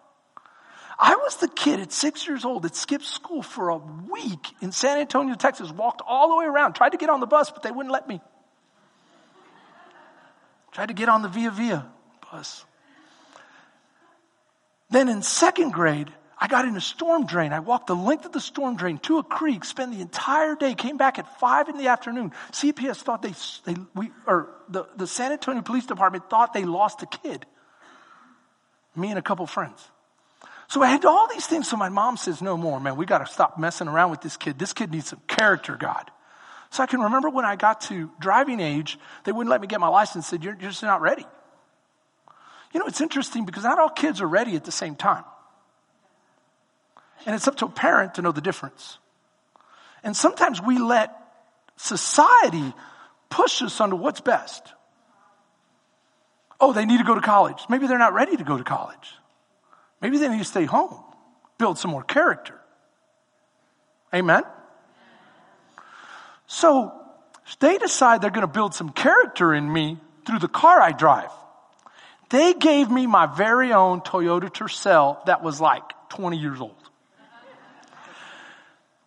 [0.98, 4.72] I was the kid at six years old that skipped school for a week in
[4.72, 7.62] San Antonio, Texas, walked all the way around, tried to get on the bus, but
[7.62, 8.20] they wouldn't let me.
[10.72, 11.86] Tried to get on the Via Via
[12.30, 12.64] bus.
[14.90, 17.52] Then in second grade, I got in a storm drain.
[17.52, 20.74] I walked the length of the storm drain to a creek, spent the entire day,
[20.74, 22.32] came back at five in the afternoon.
[22.52, 23.34] CPS thought they,
[23.66, 27.44] they we, or the, the San Antonio Police Department thought they lost a kid.
[28.96, 29.86] Me and a couple friends.
[30.68, 31.68] So I had all these things.
[31.68, 32.96] So my mom says, no more, man.
[32.96, 34.58] We got to stop messing around with this kid.
[34.58, 36.10] This kid needs some character, God.
[36.70, 39.80] So I can remember when I got to driving age, they wouldn't let me get
[39.80, 41.26] my license, said, you're, just not ready.
[42.72, 45.24] You know, it's interesting because not all kids are ready at the same time.
[47.26, 48.98] And it's up to a parent to know the difference.
[50.04, 51.12] And sometimes we let
[51.76, 52.72] society
[53.28, 54.72] push us onto what's best.
[56.60, 57.64] Oh, they need to go to college.
[57.68, 59.14] Maybe they're not ready to go to college.
[60.00, 61.02] Maybe they need to stay home,
[61.58, 62.54] build some more character.
[64.14, 64.42] Amen?
[66.52, 66.92] So
[67.60, 71.30] they decide they're going to build some character in me through the car I drive.
[72.30, 76.74] They gave me my very own Toyota Tercel that was like 20 years old.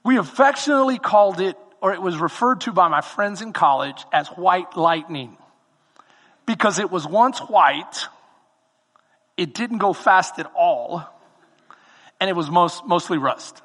[0.05, 4.29] We affectionately called it, or it was referred to by my friends in college as
[4.29, 5.35] white lightning.
[6.45, 8.07] Because it was once white,
[9.35, 11.03] it didn't go fast at all,
[12.21, 13.61] and it was most, mostly rust.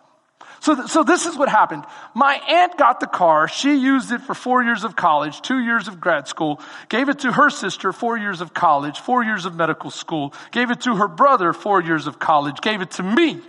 [0.68, 1.84] So, th- so this is what happened.
[2.12, 3.48] My aunt got the car.
[3.48, 7.20] She used it for four years of college, two years of grad school, gave it
[7.20, 10.94] to her sister, four years of college, four years of medical school, gave it to
[10.96, 13.40] her brother, four years of college, gave it to me.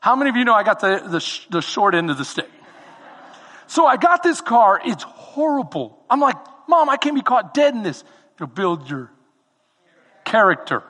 [0.00, 2.24] How many of you know I got the, the, sh- the short end of the
[2.24, 2.48] stick?
[3.66, 4.80] So I got this car.
[4.82, 6.02] It's horrible.
[6.08, 6.36] I'm like,
[6.66, 8.02] mom, I can't be caught dead in this.
[8.36, 9.12] It'll build your
[10.24, 10.84] character.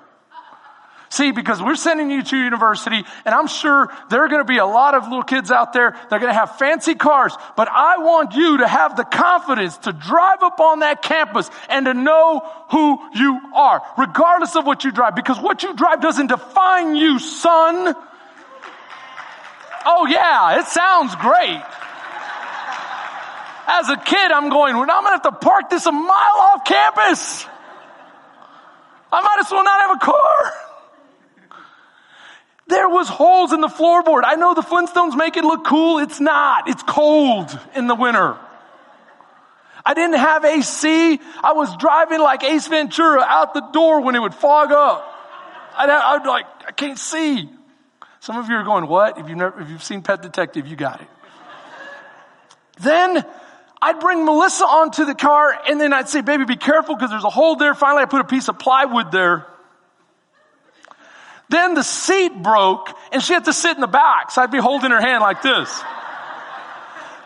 [1.10, 4.58] See, because we're sending you to university, and I'm sure there are going to be
[4.58, 7.66] a lot of little kids out there that are going to have fancy cars, but
[7.70, 11.94] I want you to have the confidence to drive up on that campus and to
[11.94, 12.40] know
[12.70, 17.18] who you are, regardless of what you drive, because what you drive doesn't define you,
[17.18, 17.94] son.
[19.86, 21.62] Oh yeah, it sounds great.
[23.70, 26.38] As a kid, I'm going, well, I'm going to have to park this a mile
[26.38, 27.46] off campus.
[29.10, 30.67] I might as well not have a car.
[32.68, 34.22] There was holes in the floorboard.
[34.24, 35.98] I know the Flintstones make it look cool.
[35.98, 36.68] It's not.
[36.68, 38.36] It's cold in the winter.
[39.86, 41.18] I didn't have AC.
[41.42, 45.02] I was driving like Ace Ventura out the door when it would fog up.
[45.78, 47.48] I'd, I'd like, I can't see.
[48.20, 49.18] Some of you are going, what?
[49.18, 51.08] If you've never, if you've seen Pet Detective, you got it.
[52.80, 53.24] then
[53.80, 57.24] I'd bring Melissa onto the car and then I'd say, baby, be careful because there's
[57.24, 57.74] a hole there.
[57.74, 59.46] Finally, I put a piece of plywood there.
[61.48, 64.30] Then the seat broke and she had to sit in the back.
[64.30, 65.70] So I'd be holding her hand like this.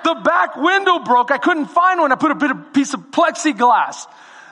[0.04, 1.30] The back window broke.
[1.30, 2.12] I couldn't find one.
[2.12, 4.06] I put a bit of piece of plexiglass.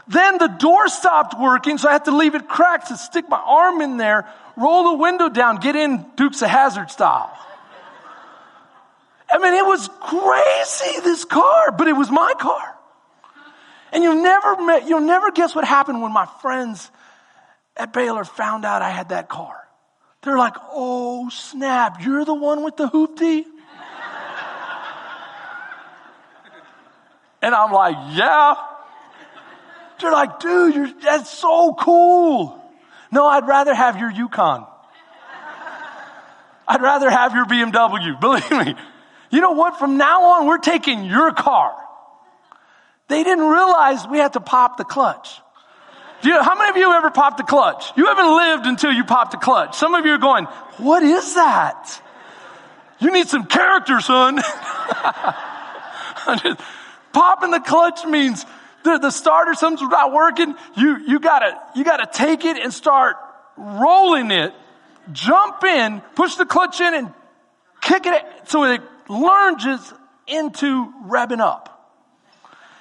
[0.07, 3.39] Then the door stopped working, so I had to leave it cracked to stick my
[3.39, 7.37] arm in there, roll the window down, get in Dukes of Hazzard style.
[9.31, 12.77] I mean, it was crazy, this car, but it was my car.
[13.93, 16.91] And you'll never, met, you'll never guess what happened when my friends
[17.77, 19.60] at Baylor found out I had that car.
[20.23, 23.45] They're like, oh snap, you're the one with the hoopty?
[27.43, 28.55] and I'm like, yeah.
[30.01, 32.63] They're like, dude, you're, that's so cool.
[33.13, 34.67] No, I'd rather have your Yukon.
[36.69, 38.75] I'd rather have your BMW, believe me.
[39.31, 39.79] You know what?
[39.79, 41.75] From now on, we're taking your car.
[43.09, 45.41] They didn't realize we had to pop the clutch.
[46.23, 47.93] You, how many of you ever popped the clutch?
[47.97, 49.77] You haven't lived until you popped the clutch.
[49.77, 50.45] Some of you are going,
[50.77, 52.03] what is that?
[53.01, 54.37] You need some character, son.
[57.13, 58.45] Popping the clutch means
[58.85, 60.55] the, the starter, something's not working.
[60.77, 63.17] You, you gotta, you gotta take it and start
[63.57, 64.53] rolling it,
[65.13, 67.13] jump in, push the clutch in and
[67.81, 69.93] kick it so it lunges
[70.27, 71.80] into revving up.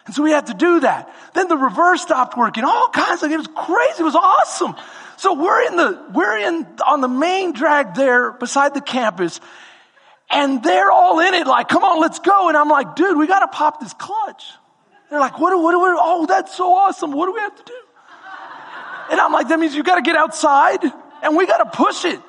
[0.10, 1.14] And so we had to do that.
[1.36, 2.64] Then the reverse stopped working.
[2.64, 4.02] All kinds of, it was crazy.
[4.02, 4.74] It was awesome.
[5.18, 9.40] So we're in the, we're in, on the main drag there beside the campus
[10.32, 12.48] and they're all in it like, come on, let's go.
[12.48, 14.46] And I'm like, dude, we got to pop this clutch.
[15.12, 17.12] They're like, what, do what, what, oh, that's so awesome.
[17.12, 17.80] What do we have to do?
[19.12, 20.84] And I'm like, that means you got to get outside
[21.22, 22.20] and we got to push it.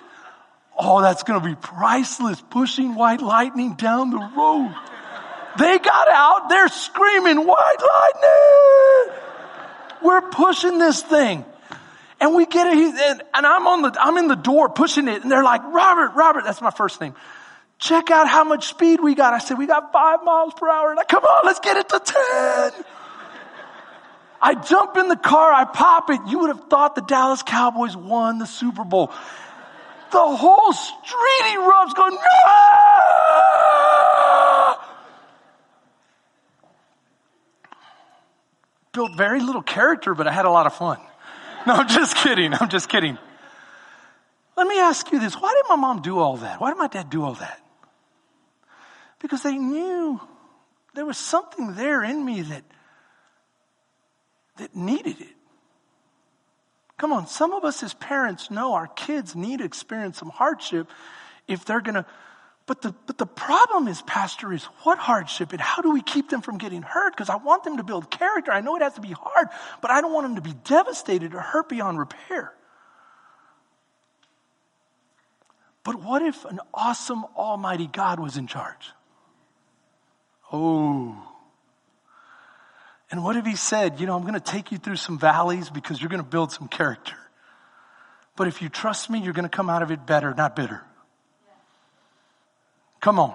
[0.78, 4.76] Oh, that's going to be priceless pushing white lightning down the road.
[5.58, 9.16] They got out, they're screaming, white lightning!
[10.02, 11.44] We're pushing this thing.
[12.20, 15.30] And we get it, and, I'm on the, I'm in the door pushing it, and
[15.30, 17.14] they're like, Robert, Robert, that's my first name.
[17.78, 19.32] Check out how much speed we got.
[19.32, 20.94] I said, we got five miles per hour.
[20.98, 22.84] I, come on, let's get it to 10.
[24.42, 26.20] I jump in the car, I pop it.
[26.28, 29.10] You would have thought the Dallas Cowboys won the Super Bowl.
[30.12, 32.20] The whole street erupts going, no!
[38.92, 40.98] Built very little character, but I had a lot of fun.
[41.66, 42.54] No, I'm just kidding.
[42.54, 43.18] I'm just kidding.
[44.56, 45.34] Let me ask you this.
[45.34, 46.58] Why did my mom do all that?
[46.58, 47.60] Why did my dad do all that?
[49.18, 50.18] Because they knew
[50.94, 52.62] there was something there in me that,
[54.56, 55.36] that needed it.
[56.96, 60.88] Come on, some of us as parents know our kids need to experience some hardship
[61.48, 62.04] if they're gonna,
[62.70, 66.30] but the, but the problem is, Pastor, is what hardship and how do we keep
[66.30, 67.12] them from getting hurt?
[67.12, 68.52] Because I want them to build character.
[68.52, 69.48] I know it has to be hard,
[69.82, 72.52] but I don't want them to be devastated or hurt beyond repair.
[75.82, 78.92] But what if an awesome, almighty God was in charge?
[80.52, 81.20] Oh.
[83.10, 85.70] And what if he said, you know, I'm going to take you through some valleys
[85.70, 87.16] because you're going to build some character.
[88.36, 90.84] But if you trust me, you're going to come out of it better, not bitter.
[93.00, 93.34] Come on.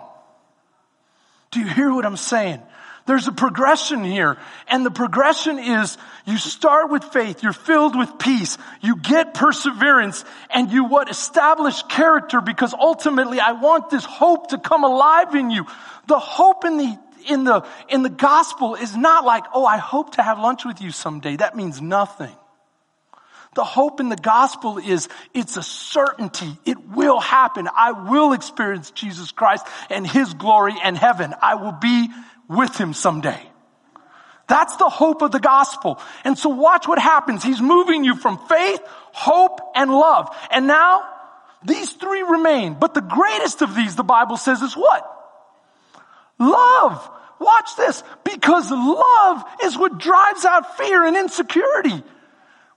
[1.51, 2.61] Do you hear what I'm saying?
[3.05, 4.37] There's a progression here.
[4.67, 10.25] And the progression is you start with faith, you're filled with peace, you get perseverance,
[10.49, 11.09] and you what?
[11.09, 15.65] Establish character because ultimately I want this hope to come alive in you.
[16.07, 20.15] The hope in the in the, in the gospel is not like, oh, I hope
[20.15, 21.37] to have lunch with you someday.
[21.37, 22.35] That means nothing.
[23.55, 26.57] The hope in the gospel is it's a certainty.
[26.65, 27.69] It will happen.
[27.73, 31.33] I will experience Jesus Christ and his glory and heaven.
[31.41, 32.09] I will be
[32.49, 33.41] with him someday.
[34.47, 35.99] That's the hope of the gospel.
[36.25, 37.43] And so watch what happens.
[37.43, 38.81] He's moving you from faith,
[39.13, 40.35] hope, and love.
[40.51, 41.03] And now
[41.63, 42.75] these three remain.
[42.79, 45.11] But the greatest of these, the Bible says, is what?
[46.37, 47.09] Love.
[47.39, 48.03] Watch this.
[48.25, 52.03] Because love is what drives out fear and insecurity.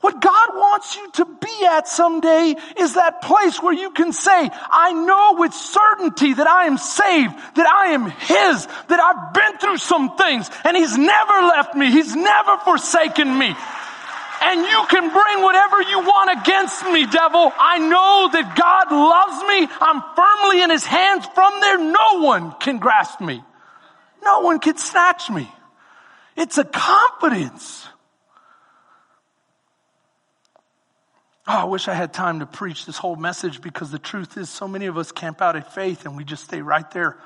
[0.01, 4.51] What God wants you to be at someday is that place where you can say,
[4.70, 9.59] I know with certainty that I am saved, that I am His, that I've been
[9.59, 11.90] through some things and He's never left me.
[11.90, 13.53] He's never forsaken me.
[14.40, 17.53] And you can bring whatever you want against me, devil.
[17.59, 19.76] I know that God loves me.
[19.80, 21.26] I'm firmly in His hands.
[21.34, 23.42] From there, no one can grasp me.
[24.22, 25.51] No one can snatch me.
[26.36, 27.88] It's a confidence.
[31.51, 34.51] Oh, I wish I had time to preach this whole message because the truth is
[34.51, 37.16] so many of us camp out at faith and we just stay right there.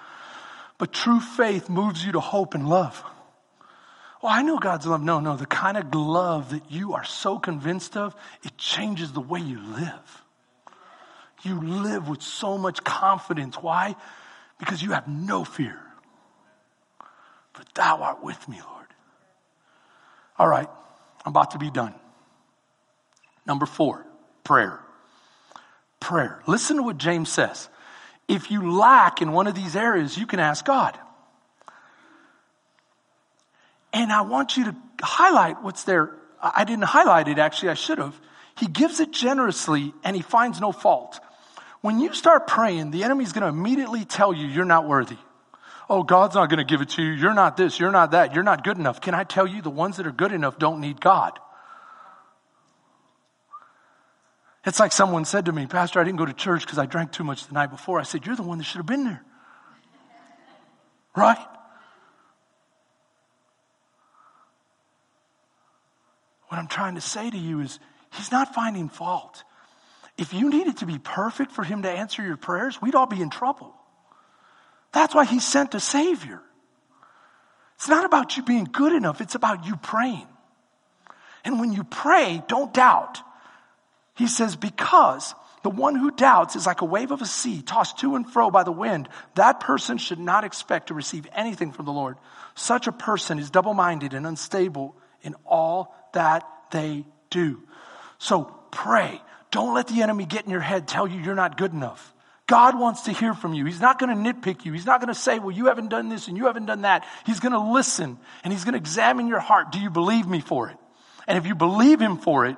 [0.78, 3.02] But true faith moves you to hope and love.
[4.22, 5.02] Well, I know God's love.
[5.02, 8.14] No, no, the kind of love that you are so convinced of,
[8.44, 10.22] it changes the way you live.
[11.42, 13.56] You live with so much confidence.
[13.56, 13.96] Why?
[14.60, 15.80] Because you have no fear.
[17.54, 18.86] But thou art with me, Lord.
[20.38, 20.68] All right,
[21.26, 21.94] I'm about to be done.
[23.44, 24.06] Number four
[24.44, 24.80] prayer.
[26.00, 26.42] Prayer.
[26.46, 27.68] Listen to what James says.
[28.28, 30.98] If you lack in one of these areas, you can ask God.
[33.92, 36.14] And I want you to highlight what's there.
[36.40, 38.18] I didn't highlight it, actually, I should have.
[38.56, 41.20] He gives it generously and he finds no fault.
[41.82, 45.18] When you start praying, the enemy's going to immediately tell you you're not worthy.
[45.90, 47.12] Oh, God's not going to give it to you.
[47.12, 47.78] You're not this.
[47.78, 48.34] You're not that.
[48.34, 49.00] You're not good enough.
[49.00, 51.38] Can I tell you the ones that are good enough don't need God?
[54.64, 57.12] It's like someone said to me, Pastor, I didn't go to church because I drank
[57.12, 57.98] too much the night before.
[57.98, 59.24] I said, You're the one that should have been there.
[61.16, 61.38] Right?
[66.48, 67.80] What I'm trying to say to you is,
[68.12, 69.42] He's not finding fault.
[70.18, 73.20] If you needed to be perfect for Him to answer your prayers, we'd all be
[73.20, 73.74] in trouble.
[74.92, 76.40] That's why He sent a Savior.
[77.76, 80.26] It's not about you being good enough, it's about you praying.
[81.44, 83.18] And when you pray, don't doubt.
[84.14, 87.98] He says, because the one who doubts is like a wave of a sea tossed
[88.00, 89.08] to and fro by the wind.
[89.36, 92.16] That person should not expect to receive anything from the Lord.
[92.54, 97.62] Such a person is double minded and unstable in all that they do.
[98.18, 99.20] So pray.
[99.50, 102.12] Don't let the enemy get in your head, tell you you're not good enough.
[102.46, 103.64] God wants to hear from you.
[103.64, 104.72] He's not going to nitpick you.
[104.72, 107.06] He's not going to say, well, you haven't done this and you haven't done that.
[107.24, 109.70] He's going to listen and he's going to examine your heart.
[109.70, 110.76] Do you believe me for it?
[111.26, 112.56] And if you believe him for it,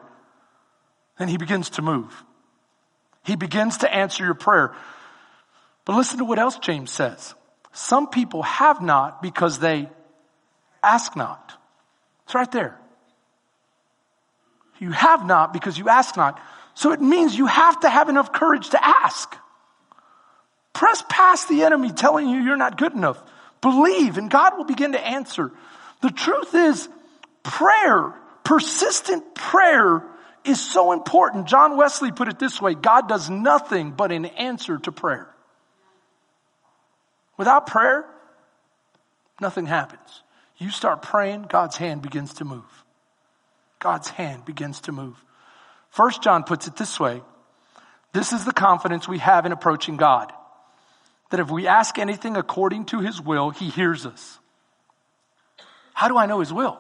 [1.19, 2.25] then he begins to move.
[3.25, 4.75] He begins to answer your prayer.
[5.85, 7.35] But listen to what else James says.
[7.73, 9.89] Some people have not because they
[10.83, 11.53] ask not.
[12.25, 12.79] It's right there.
[14.79, 16.41] You have not because you ask not.
[16.75, 19.35] So it means you have to have enough courage to ask.
[20.73, 23.23] Press past the enemy telling you you're not good enough.
[23.61, 25.53] Believe and God will begin to answer.
[26.03, 26.89] The truth is
[27.43, 28.13] prayer,
[28.43, 30.03] persistent prayer
[30.45, 31.47] is so important.
[31.47, 35.29] John Wesley put it this way God does nothing but in answer to prayer.
[37.37, 38.05] Without prayer,
[39.41, 40.23] nothing happens.
[40.59, 42.85] You start praying, God's hand begins to move.
[43.81, 45.17] God's hand begins to move.
[45.91, 47.23] First John puts it this way.
[48.13, 50.33] This is the confidence we have in approaching God.
[51.31, 54.39] That if we ask anything according to his will, he hears us.
[55.93, 56.79] How do I know his will?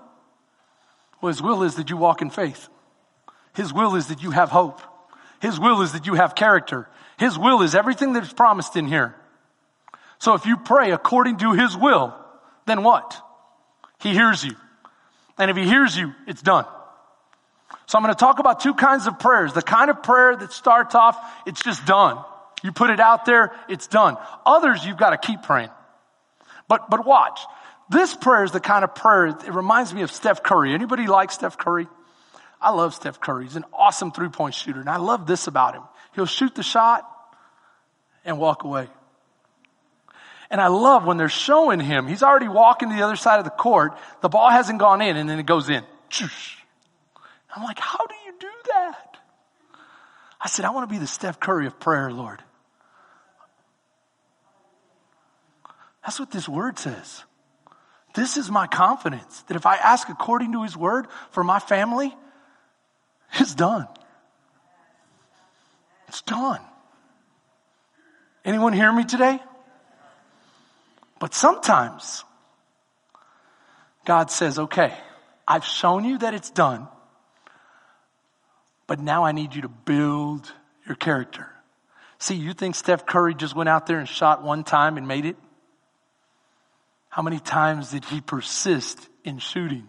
[1.21, 2.69] Well, his will is that you walk in faith.
[3.55, 4.81] His will is that you have hope.
[5.41, 6.89] His will is that you have character.
[7.19, 9.15] His will is everything that's promised in here.
[10.19, 12.15] So if you pray according to His will,
[12.67, 13.21] then what?
[14.01, 14.53] He hears you.
[15.39, 16.67] And if He hears you, it's done.
[17.87, 19.53] So I'm going to talk about two kinds of prayers.
[19.53, 22.19] The kind of prayer that starts off, it's just done.
[22.63, 24.17] You put it out there, it's done.
[24.47, 25.69] Others, you've got to keep praying.
[26.67, 27.41] But, but watch.
[27.91, 30.73] This prayer is the kind of prayer, it reminds me of Steph Curry.
[30.73, 31.87] Anybody like Steph Curry?
[32.65, 33.45] I love Steph Curry.
[33.45, 34.81] He's an awesome three point shooter.
[34.81, 35.83] And I love this about him.
[36.15, 37.07] He'll shoot the shot
[38.25, 38.89] and walk away.
[40.51, 43.45] And I love when they're showing him, he's already walking to the other side of
[43.45, 43.99] the court.
[44.23, 45.85] The ball hasn't gone in and then it goes in.
[47.55, 49.17] I'm like, how do you do that?
[50.41, 52.43] I said, I want to be the Steph Curry of prayer, Lord.
[56.05, 57.25] That's what this word says.
[58.15, 62.15] This is my confidence that if I ask according to his word for my family,
[63.41, 63.89] it's done.
[66.09, 66.61] It's done.
[68.45, 69.41] Anyone hear me today?
[71.18, 72.24] But sometimes
[74.05, 74.95] God says, okay,
[75.49, 76.89] I've shown you that it's done,
[78.87, 80.53] but now I need you to build
[80.87, 81.49] your character.
[82.18, 85.24] See, you think Steph Curry just went out there and shot one time and made
[85.24, 85.37] it?
[87.09, 89.89] How many times did he persist in shooting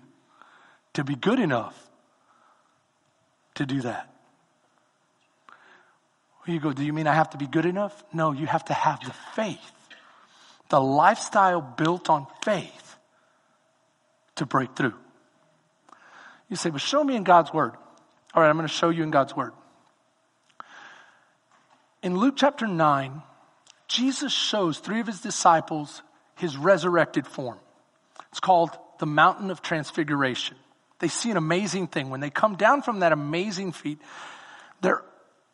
[0.93, 1.84] to be good enough
[3.55, 4.09] to do that?
[6.45, 8.03] You go, do you mean I have to be good enough?
[8.13, 9.71] No, you have to have the faith,
[10.69, 12.95] the lifestyle built on faith
[14.35, 14.93] to break through.
[16.49, 17.73] You say, but show me in God's Word.
[18.33, 19.53] All right, I'm going to show you in God's Word.
[22.03, 23.23] In Luke chapter 9,
[23.87, 26.03] Jesus shows three of his disciples
[26.35, 27.57] his resurrected form.
[28.29, 30.57] It's called the Mountain of Transfiguration.
[30.99, 32.09] They see an amazing thing.
[32.09, 33.99] When they come down from that amazing feat,
[34.81, 35.03] their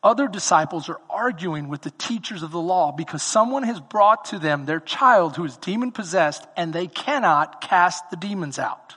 [0.03, 4.39] other disciples are arguing with the teachers of the law because someone has brought to
[4.39, 8.95] them their child who is demon possessed and they cannot cast the demons out.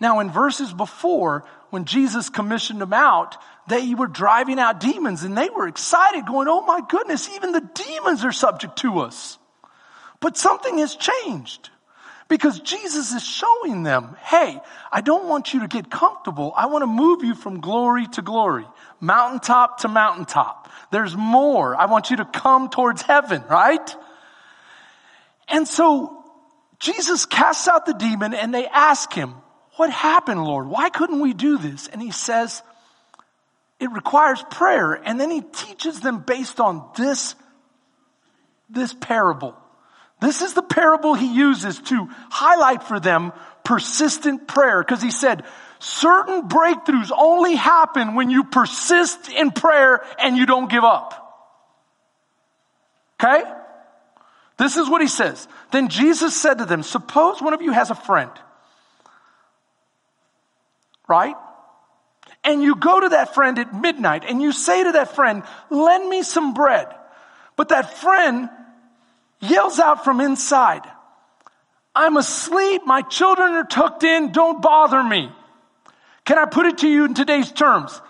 [0.00, 3.36] Now, in verses before, when Jesus commissioned them out,
[3.68, 7.68] they were driving out demons and they were excited, going, Oh my goodness, even the
[7.74, 9.38] demons are subject to us.
[10.20, 11.70] But something has changed
[12.30, 14.58] because Jesus is showing them, Hey,
[14.90, 16.54] I don't want you to get comfortable.
[16.56, 18.64] I want to move you from glory to glory,
[19.00, 20.70] mountaintop to mountaintop.
[20.90, 21.76] There's more.
[21.76, 23.94] I want you to come towards heaven, right?
[25.48, 26.24] And so
[26.78, 29.34] Jesus casts out the demon and they ask him,
[29.74, 30.68] what happened, Lord?
[30.68, 31.88] Why couldn't we do this?
[31.88, 32.62] And he says,
[33.80, 34.92] it requires prayer.
[34.92, 37.34] And then he teaches them based on this,
[38.68, 39.56] this parable.
[40.20, 43.32] This is the parable he uses to highlight for them
[43.64, 44.82] persistent prayer.
[44.84, 45.44] Cause he said,
[45.78, 51.16] certain breakthroughs only happen when you persist in prayer and you don't give up.
[53.22, 53.42] Okay?
[54.58, 55.48] This is what he says.
[55.72, 58.30] Then Jesus said to them, suppose one of you has a friend
[61.10, 61.34] right?
[62.44, 66.08] And you go to that friend at midnight and you say to that friend, lend
[66.08, 66.86] me some bread.
[67.56, 68.48] But that friend
[69.40, 70.82] yells out from inside,
[71.94, 72.82] I'm asleep.
[72.86, 74.32] My children are tucked in.
[74.32, 75.30] Don't bother me.
[76.24, 78.00] Can I put it to you in today's terms?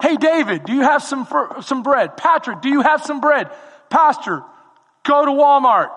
[0.00, 1.26] Hey, David, do you have some,
[1.62, 2.16] some bread?
[2.16, 3.50] Patrick, do you have some bread?
[3.90, 4.42] Pastor,
[5.02, 5.90] go to Walmart.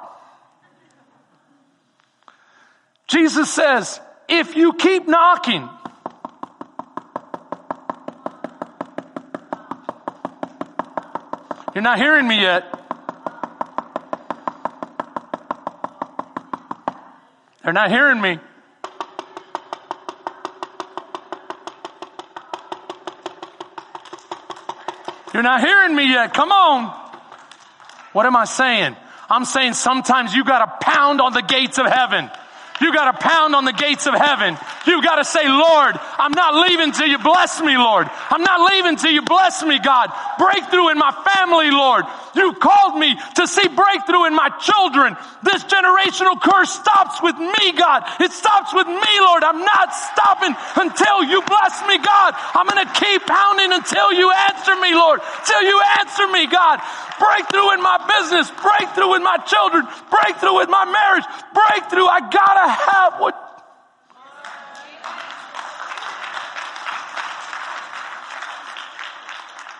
[3.07, 5.69] Jesus says, if you keep knocking.
[11.75, 12.86] You're not hearing me yet.
[17.67, 18.39] They're not hearing me.
[25.33, 26.33] You're not hearing me yet.
[26.33, 26.85] Come on.
[28.13, 28.95] What am I saying?
[29.29, 32.31] I'm saying sometimes you gotta pound on the gates of heaven.
[32.79, 34.57] You got to pound on the gates of heaven.
[34.87, 38.07] You got to say, Lord, I'm not leaving till you bless me, Lord.
[38.31, 40.11] I'm not leaving till you bless me, God.
[40.39, 42.05] Breakthrough in my family, Lord.
[42.35, 45.17] You called me to see breakthrough in my children.
[45.43, 48.03] This generational curse stops with me, God.
[48.21, 49.43] It stops with me, Lord.
[49.43, 52.33] I'm not stopping until you bless me, God.
[52.53, 55.19] I'm going to keep pounding until you answer me, Lord.
[55.45, 56.79] Till you answer me, God.
[57.19, 62.05] Breakthrough in my business, breakthrough in my children, breakthrough with my marriage, breakthrough.
[62.05, 63.46] I gotta have what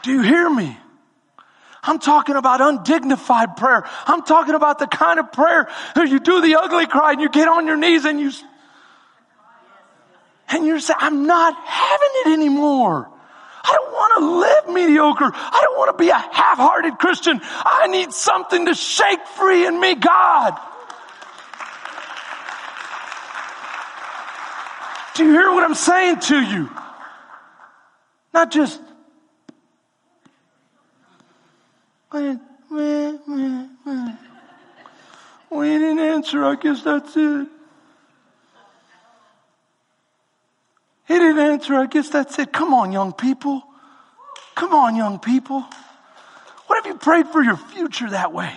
[0.03, 0.77] Do you hear me?
[1.83, 3.83] I'm talking about undignified prayer.
[4.05, 7.29] I'm talking about the kind of prayer that you do the ugly cry and you
[7.29, 8.31] get on your knees and you,
[10.49, 13.09] and you say, I'm not having it anymore.
[13.63, 15.31] I don't want to live mediocre.
[15.33, 17.39] I don't want to be a half-hearted Christian.
[17.43, 20.57] I need something to shake free in me, God.
[25.15, 26.69] Do you hear what I'm saying to you?
[28.33, 28.79] Not just,
[32.11, 32.39] we
[35.51, 36.43] didn't answer.
[36.43, 37.47] I guess that's it.
[41.07, 41.75] He didn't answer.
[41.75, 42.51] I guess that's it.
[42.51, 43.63] Come on, young people.
[44.55, 45.65] Come on, young people.
[46.67, 48.53] What have you prayed for your future that way?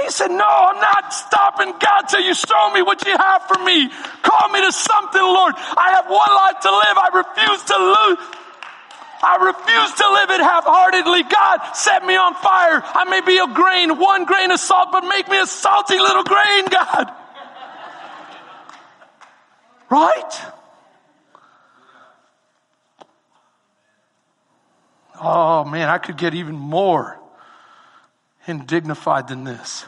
[0.00, 3.64] He said, no, I'm not stopping God till you show me what you have for
[3.64, 3.88] me.
[4.22, 5.54] Call me to something, Lord.
[5.56, 6.98] I have one life to live.
[6.98, 8.35] I refuse to lose.
[9.26, 11.24] I refuse to live it half-heartedly.
[11.24, 12.80] God, set me on fire.
[12.84, 16.22] I may be a grain, one grain of salt, but make me a salty little
[16.22, 17.12] grain, God.
[19.90, 20.40] Right?
[25.20, 27.18] Oh man, I could get even more
[28.46, 29.86] indignified than this.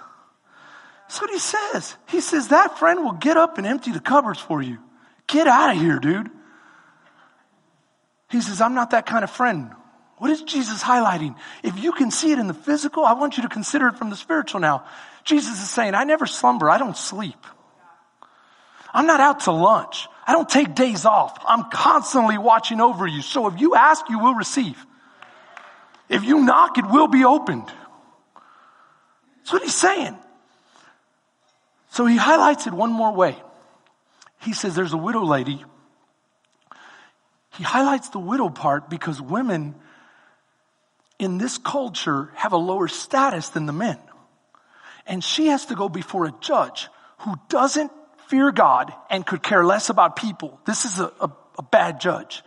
[1.02, 1.96] That's what he says.
[2.08, 4.78] He says that friend will get up and empty the cupboards for you.
[5.26, 6.30] Get out of here, dude.
[8.30, 9.72] He says, I'm not that kind of friend.
[10.18, 11.36] What is Jesus highlighting?
[11.62, 14.10] If you can see it in the physical, I want you to consider it from
[14.10, 14.84] the spiritual now.
[15.24, 16.68] Jesus is saying, I never slumber.
[16.68, 17.38] I don't sleep.
[18.92, 20.08] I'm not out to lunch.
[20.26, 21.38] I don't take days off.
[21.46, 23.22] I'm constantly watching over you.
[23.22, 24.84] So if you ask, you will receive.
[26.08, 27.70] If you knock, it will be opened.
[29.36, 30.18] That's what he's saying.
[31.90, 33.36] So he highlights it one more way.
[34.40, 35.64] He says there's a widow lady.
[37.58, 39.74] He highlights the widow part because women
[41.18, 43.98] in this culture have a lower status than the men.
[45.08, 46.88] And she has to go before a judge
[47.18, 47.90] who doesn't
[48.28, 50.60] fear God and could care less about people.
[50.66, 52.44] This is a, a, a bad judge.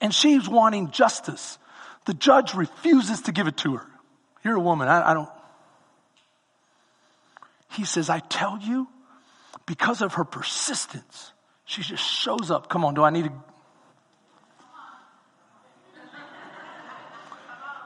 [0.00, 1.58] And she's wanting justice.
[2.06, 3.86] The judge refuses to give it to her.
[4.42, 4.88] You're a woman.
[4.88, 5.28] I, I don't.
[7.72, 8.88] He says, I tell you,
[9.66, 11.32] because of her persistence,
[11.66, 12.70] she just shows up.
[12.70, 13.32] Come on, do I need to?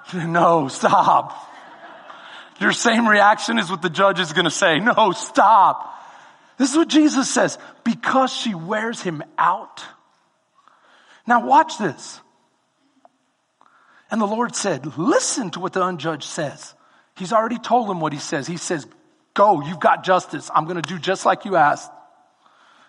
[0.15, 1.37] No, stop.
[2.61, 4.79] Your same reaction is what the judge is going to say.
[4.79, 5.93] No, stop.
[6.57, 7.59] This is what Jesus says.
[7.85, 9.85] Because she wears him out.
[11.27, 12.21] Now watch this.
[14.11, 16.75] And the Lord said, listen to what the unjudged says.
[17.17, 18.47] He's already told him what he says.
[18.47, 18.87] He says,
[19.35, 20.51] go, you've got justice.
[20.55, 21.91] I'm going to do just like you asked.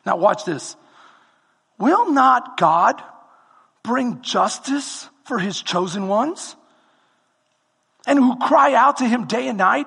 [0.05, 0.75] Now watch this.
[1.77, 3.01] Will not God
[3.83, 6.55] bring justice for his chosen ones?
[8.07, 9.85] And who cry out to him day and night?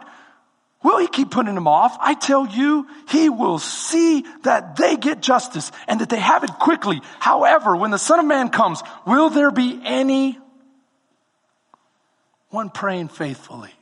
[0.83, 1.97] Will he keep putting them off?
[2.01, 6.51] I tell you, he will see that they get justice and that they have it
[6.59, 7.03] quickly.
[7.19, 10.39] However, when the son of man comes, will there be any
[12.49, 13.73] one praying faithfully?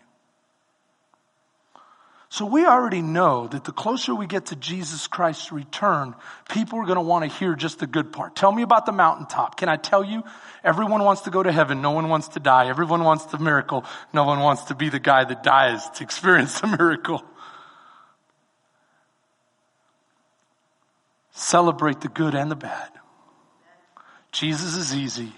[2.39, 6.15] So we already know that the closer we get to Jesus Christ's return,
[6.49, 8.37] people are going to want to hear just the good part.
[8.37, 9.57] Tell me about the mountaintop.
[9.57, 10.23] Can I tell you?
[10.63, 11.83] Everyone wants to go to heaven.
[11.83, 12.69] No one wants to die.
[12.69, 13.85] Everyone wants the miracle.
[14.13, 17.25] No one wants to be the guy that dies to experience the miracle.
[21.33, 22.91] Celebrate the good and the bad.
[24.31, 25.33] Jesus is easy.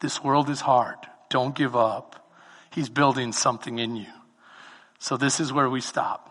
[0.00, 0.98] This world is hard.
[1.30, 2.34] Don't give up.
[2.72, 4.12] He's building something in you.
[4.98, 6.30] So this is where we stop.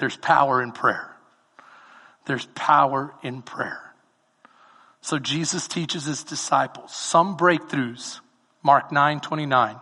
[0.00, 1.14] There's power in prayer.
[2.24, 3.82] There's power in prayer.
[5.02, 8.20] So Jesus teaches his disciples some breakthroughs,
[8.62, 9.76] Mark 9, 29,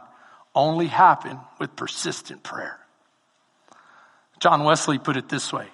[0.56, 2.80] only happen with persistent prayer.
[4.40, 5.68] John Wesley put it this way.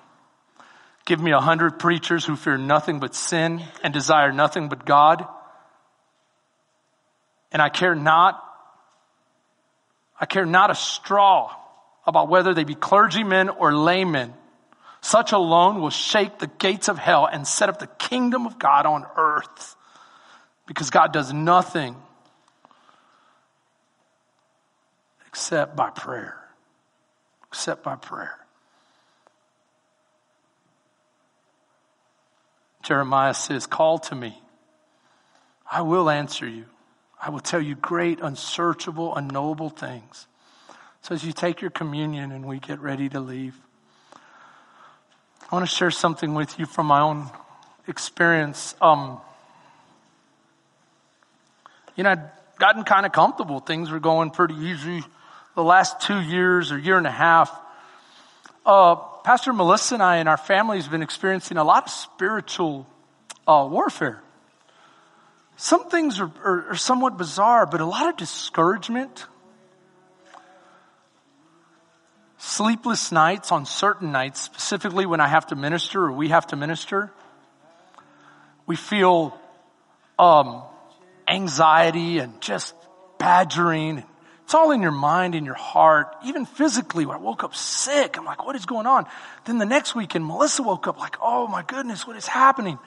[1.06, 5.26] Give me a hundred preachers who fear nothing but sin and desire nothing but God.
[7.50, 8.42] And I care not,
[10.20, 11.63] I care not a straw
[12.06, 14.34] about whether they be clergymen or laymen.
[15.00, 18.86] Such alone will shake the gates of hell and set up the kingdom of God
[18.86, 19.76] on earth.
[20.66, 21.96] Because God does nothing
[25.26, 26.36] except by prayer.
[27.48, 28.38] Except by prayer.
[32.82, 34.40] Jeremiah says, Call to me.
[35.70, 36.66] I will answer you.
[37.20, 40.26] I will tell you great, unsearchable, unknowable things.
[41.04, 43.54] So as you take your communion and we get ready to leave,
[44.14, 47.28] I want to share something with you from my own
[47.86, 48.74] experience.
[48.80, 49.20] Um,
[51.94, 53.60] you know, I'd gotten kind of comfortable.
[53.60, 55.04] Things were going pretty easy.
[55.54, 57.54] The last two years or year and a half,
[58.64, 62.86] uh, Pastor Melissa and I and our family has been experiencing a lot of spiritual
[63.46, 64.22] uh, warfare.
[65.58, 69.26] Some things are, are, are somewhat bizarre, but a lot of discouragement,
[72.44, 76.56] sleepless nights on certain nights, specifically when I have to minister or we have to
[76.56, 77.10] minister.
[78.66, 79.38] We feel
[80.18, 80.62] um,
[81.26, 82.74] anxiety and just
[83.18, 84.04] badgering.
[84.44, 87.06] It's all in your mind, in your heart, even physically.
[87.06, 89.06] I woke up sick, I'm like, what is going on?
[89.46, 92.78] Then the next weekend, Melissa woke up like, oh my goodness, what is happening?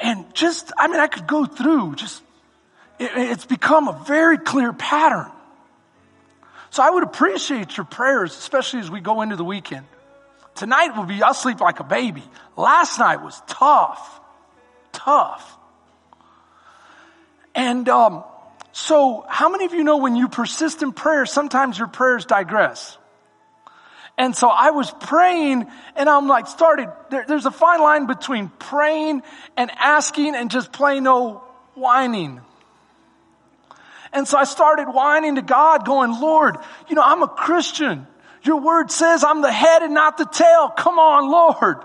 [0.00, 2.22] And just, I mean, I could go through just,
[2.98, 5.30] it, it's become a very clear pattern.
[6.76, 9.86] So I would appreciate your prayers, especially as we go into the weekend.
[10.56, 12.22] Tonight will be, I'll sleep like a baby.
[12.54, 14.20] Last night was tough.
[14.92, 15.56] Tough.
[17.54, 18.24] And, um,
[18.72, 22.98] so how many of you know when you persist in prayer, sometimes your prayers digress?
[24.18, 25.64] And so I was praying
[25.94, 29.22] and I'm like started, there, there's a fine line between praying
[29.56, 31.40] and asking and just plain old
[31.74, 32.42] whining.
[34.16, 36.56] And so I started whining to God going, Lord,
[36.88, 38.06] you know, I'm a Christian.
[38.44, 40.70] Your word says I'm the head and not the tail.
[40.70, 41.84] Come on, Lord.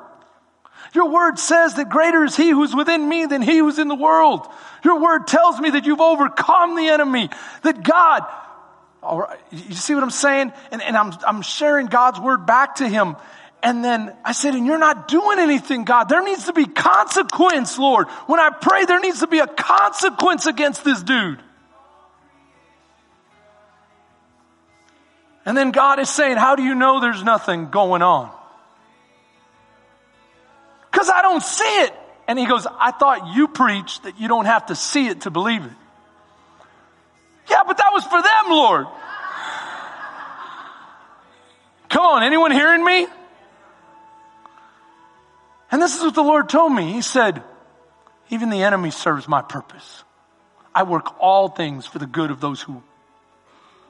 [0.94, 3.96] Your word says that greater is he who's within me than he who's in the
[3.96, 4.48] world.
[4.82, 7.30] Your word tells me that you've overcome the enemy,
[7.64, 8.24] that God,
[9.04, 10.54] all right, you see what I'm saying?
[10.72, 13.18] And, and I'm, I'm sharing God's word back to him.
[13.62, 16.06] And then I said, and you're not doing anything, God.
[16.06, 18.08] There needs to be consequence, Lord.
[18.28, 21.42] When I pray, there needs to be a consequence against this dude.
[25.52, 28.32] And then God is saying, how do you know there's nothing going on?
[30.92, 31.94] Cause I don't see it.
[32.26, 35.30] And he goes, I thought you preached that you don't have to see it to
[35.30, 35.74] believe it.
[37.50, 38.88] Yeah, but that was for them, Lord.
[41.90, 43.08] Come on, anyone hearing me?
[45.70, 46.94] And this is what the Lord told me.
[46.94, 47.44] He said,
[48.30, 50.06] even the enemy serves my purpose.
[50.74, 52.82] I work all things for the good of those who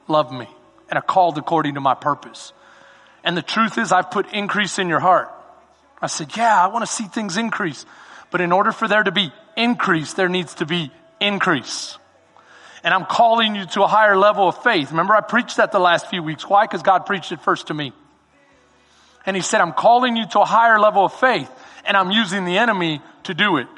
[0.08, 0.48] love me
[0.92, 2.52] and are called according to my purpose.
[3.24, 5.32] And the truth is I've put increase in your heart.
[6.02, 7.86] I said, yeah, I want to see things increase.
[8.30, 11.96] But in order for there to be increase, there needs to be increase.
[12.84, 14.90] And I'm calling you to a higher level of faith.
[14.90, 16.46] Remember, I preached that the last few weeks.
[16.46, 16.64] Why?
[16.64, 17.94] Because God preached it first to me.
[19.24, 21.50] And He said, I'm calling you to a higher level of faith.
[21.86, 23.68] And I'm using the enemy to do it.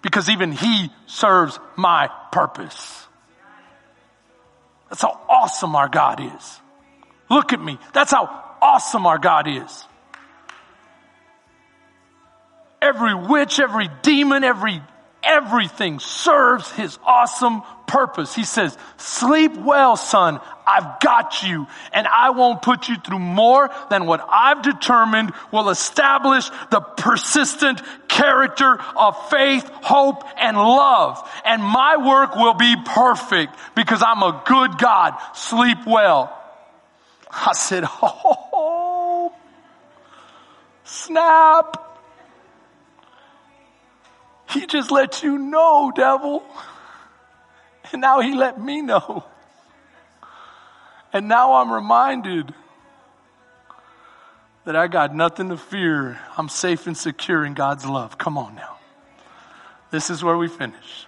[0.00, 3.06] Because even he serves my purpose.
[4.88, 6.61] That's how awesome our God is.
[7.32, 7.78] Look at me.
[7.92, 8.26] That's how
[8.62, 9.86] awesome our God is
[12.82, 14.82] every witch, every demon, every
[15.24, 18.34] everything serves his awesome purpose.
[18.34, 20.40] He says, sleep well, son.
[20.66, 25.70] I've got you and I won't put you through more than what I've determined will
[25.70, 31.30] establish the persistent character of faith, hope, and love.
[31.44, 35.16] And my work will be perfect because I'm a good God.
[35.34, 36.36] Sleep well.
[37.32, 39.32] I said, oh,
[40.84, 41.76] snap.
[44.50, 46.44] He just let you know, devil.
[47.90, 49.24] And now he let me know.
[51.12, 52.54] And now I'm reminded
[54.64, 56.20] that I got nothing to fear.
[56.36, 58.18] I'm safe and secure in God's love.
[58.18, 58.78] Come on now.
[59.90, 61.06] This is where we finish.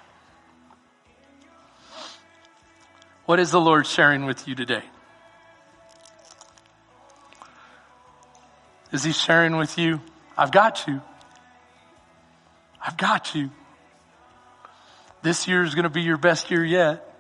[3.27, 4.85] What is the Lord sharing with you today?
[8.95, 10.01] Is He sharing with you,
[10.39, 11.03] I've got you?
[12.81, 13.51] I've got you.
[15.21, 17.13] This year is going to be your best year yet.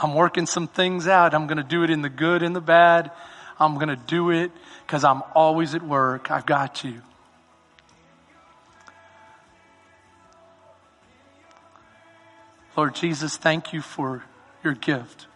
[0.00, 1.34] I'm working some things out.
[1.34, 3.10] I'm going to do it in the good and the bad.
[3.58, 4.52] I'm going to do it
[4.86, 6.30] because I'm always at work.
[6.30, 7.02] I've got you.
[12.76, 14.22] Lord Jesus, thank you for
[14.62, 15.26] your gift.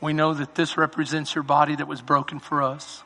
[0.00, 3.02] We know that this represents your body that was broken for us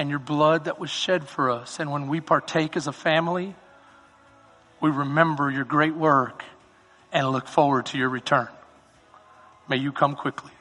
[0.00, 1.78] and your blood that was shed for us.
[1.78, 3.54] And when we partake as a family,
[4.80, 6.42] we remember your great work
[7.12, 8.48] and look forward to your return.
[9.68, 10.52] May you come quickly.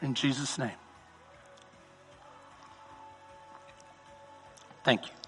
[0.00, 0.70] In Jesus' name.
[4.84, 5.19] Thank you.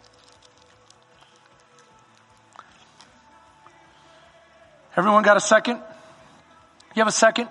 [4.94, 5.76] Everyone got a second?
[6.94, 7.48] You have a second?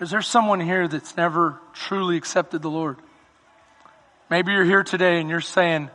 [0.00, 2.98] Is there someone here that's never truly accepted the Lord?
[4.30, 5.90] Maybe you're here today and you're saying,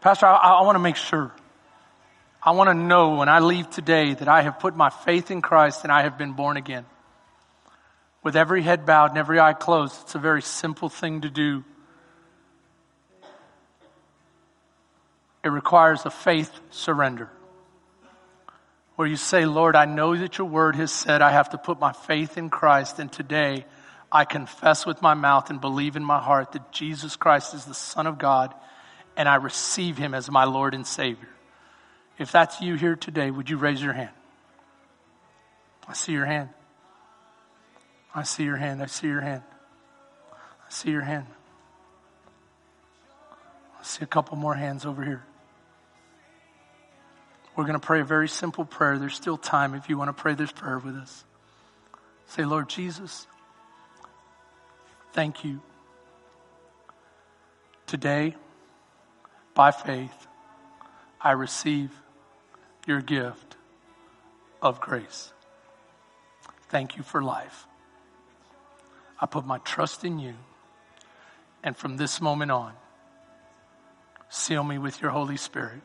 [0.00, 1.32] Pastor, I, I want to make sure.
[2.42, 5.42] I want to know when I leave today that I have put my faith in
[5.42, 6.86] Christ and I have been born again.
[8.22, 11.64] With every head bowed and every eye closed, it's a very simple thing to do.
[15.46, 17.30] It requires a faith surrender.
[18.96, 21.78] Where you say, Lord, I know that your word has said I have to put
[21.78, 23.64] my faith in Christ, and today
[24.10, 27.74] I confess with my mouth and believe in my heart that Jesus Christ is the
[27.74, 28.54] Son of God,
[29.16, 31.28] and I receive him as my Lord and Savior.
[32.18, 34.10] If that's you here today, would you raise your hand?
[35.86, 36.48] I see your hand.
[38.12, 38.82] I see your hand.
[38.82, 39.44] I see your hand.
[40.32, 41.26] I see your hand.
[43.78, 45.24] I see a couple more hands over here.
[47.56, 48.98] We're going to pray a very simple prayer.
[48.98, 51.24] There's still time if you want to pray this prayer with us.
[52.26, 53.26] Say, Lord Jesus,
[55.12, 55.60] thank you.
[57.86, 58.34] Today,
[59.54, 60.26] by faith,
[61.20, 61.90] I receive
[62.86, 63.56] your gift
[64.60, 65.32] of grace.
[66.68, 67.66] Thank you for life.
[69.18, 70.34] I put my trust in you.
[71.62, 72.74] And from this moment on,
[74.28, 75.80] seal me with your Holy Spirit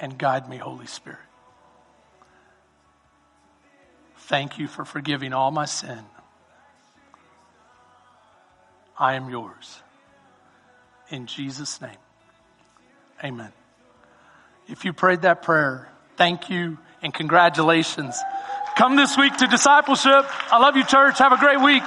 [0.00, 1.18] and guide me, Holy Spirit.
[4.28, 6.00] Thank you for forgiving all my sin.
[8.98, 9.80] I am yours.
[11.10, 11.96] In Jesus' name,
[13.24, 13.52] amen.
[14.68, 18.20] If you prayed that prayer, thank you and congratulations.
[18.76, 20.26] Come this week to discipleship.
[20.52, 21.18] I love you, church.
[21.18, 21.82] Have a great week.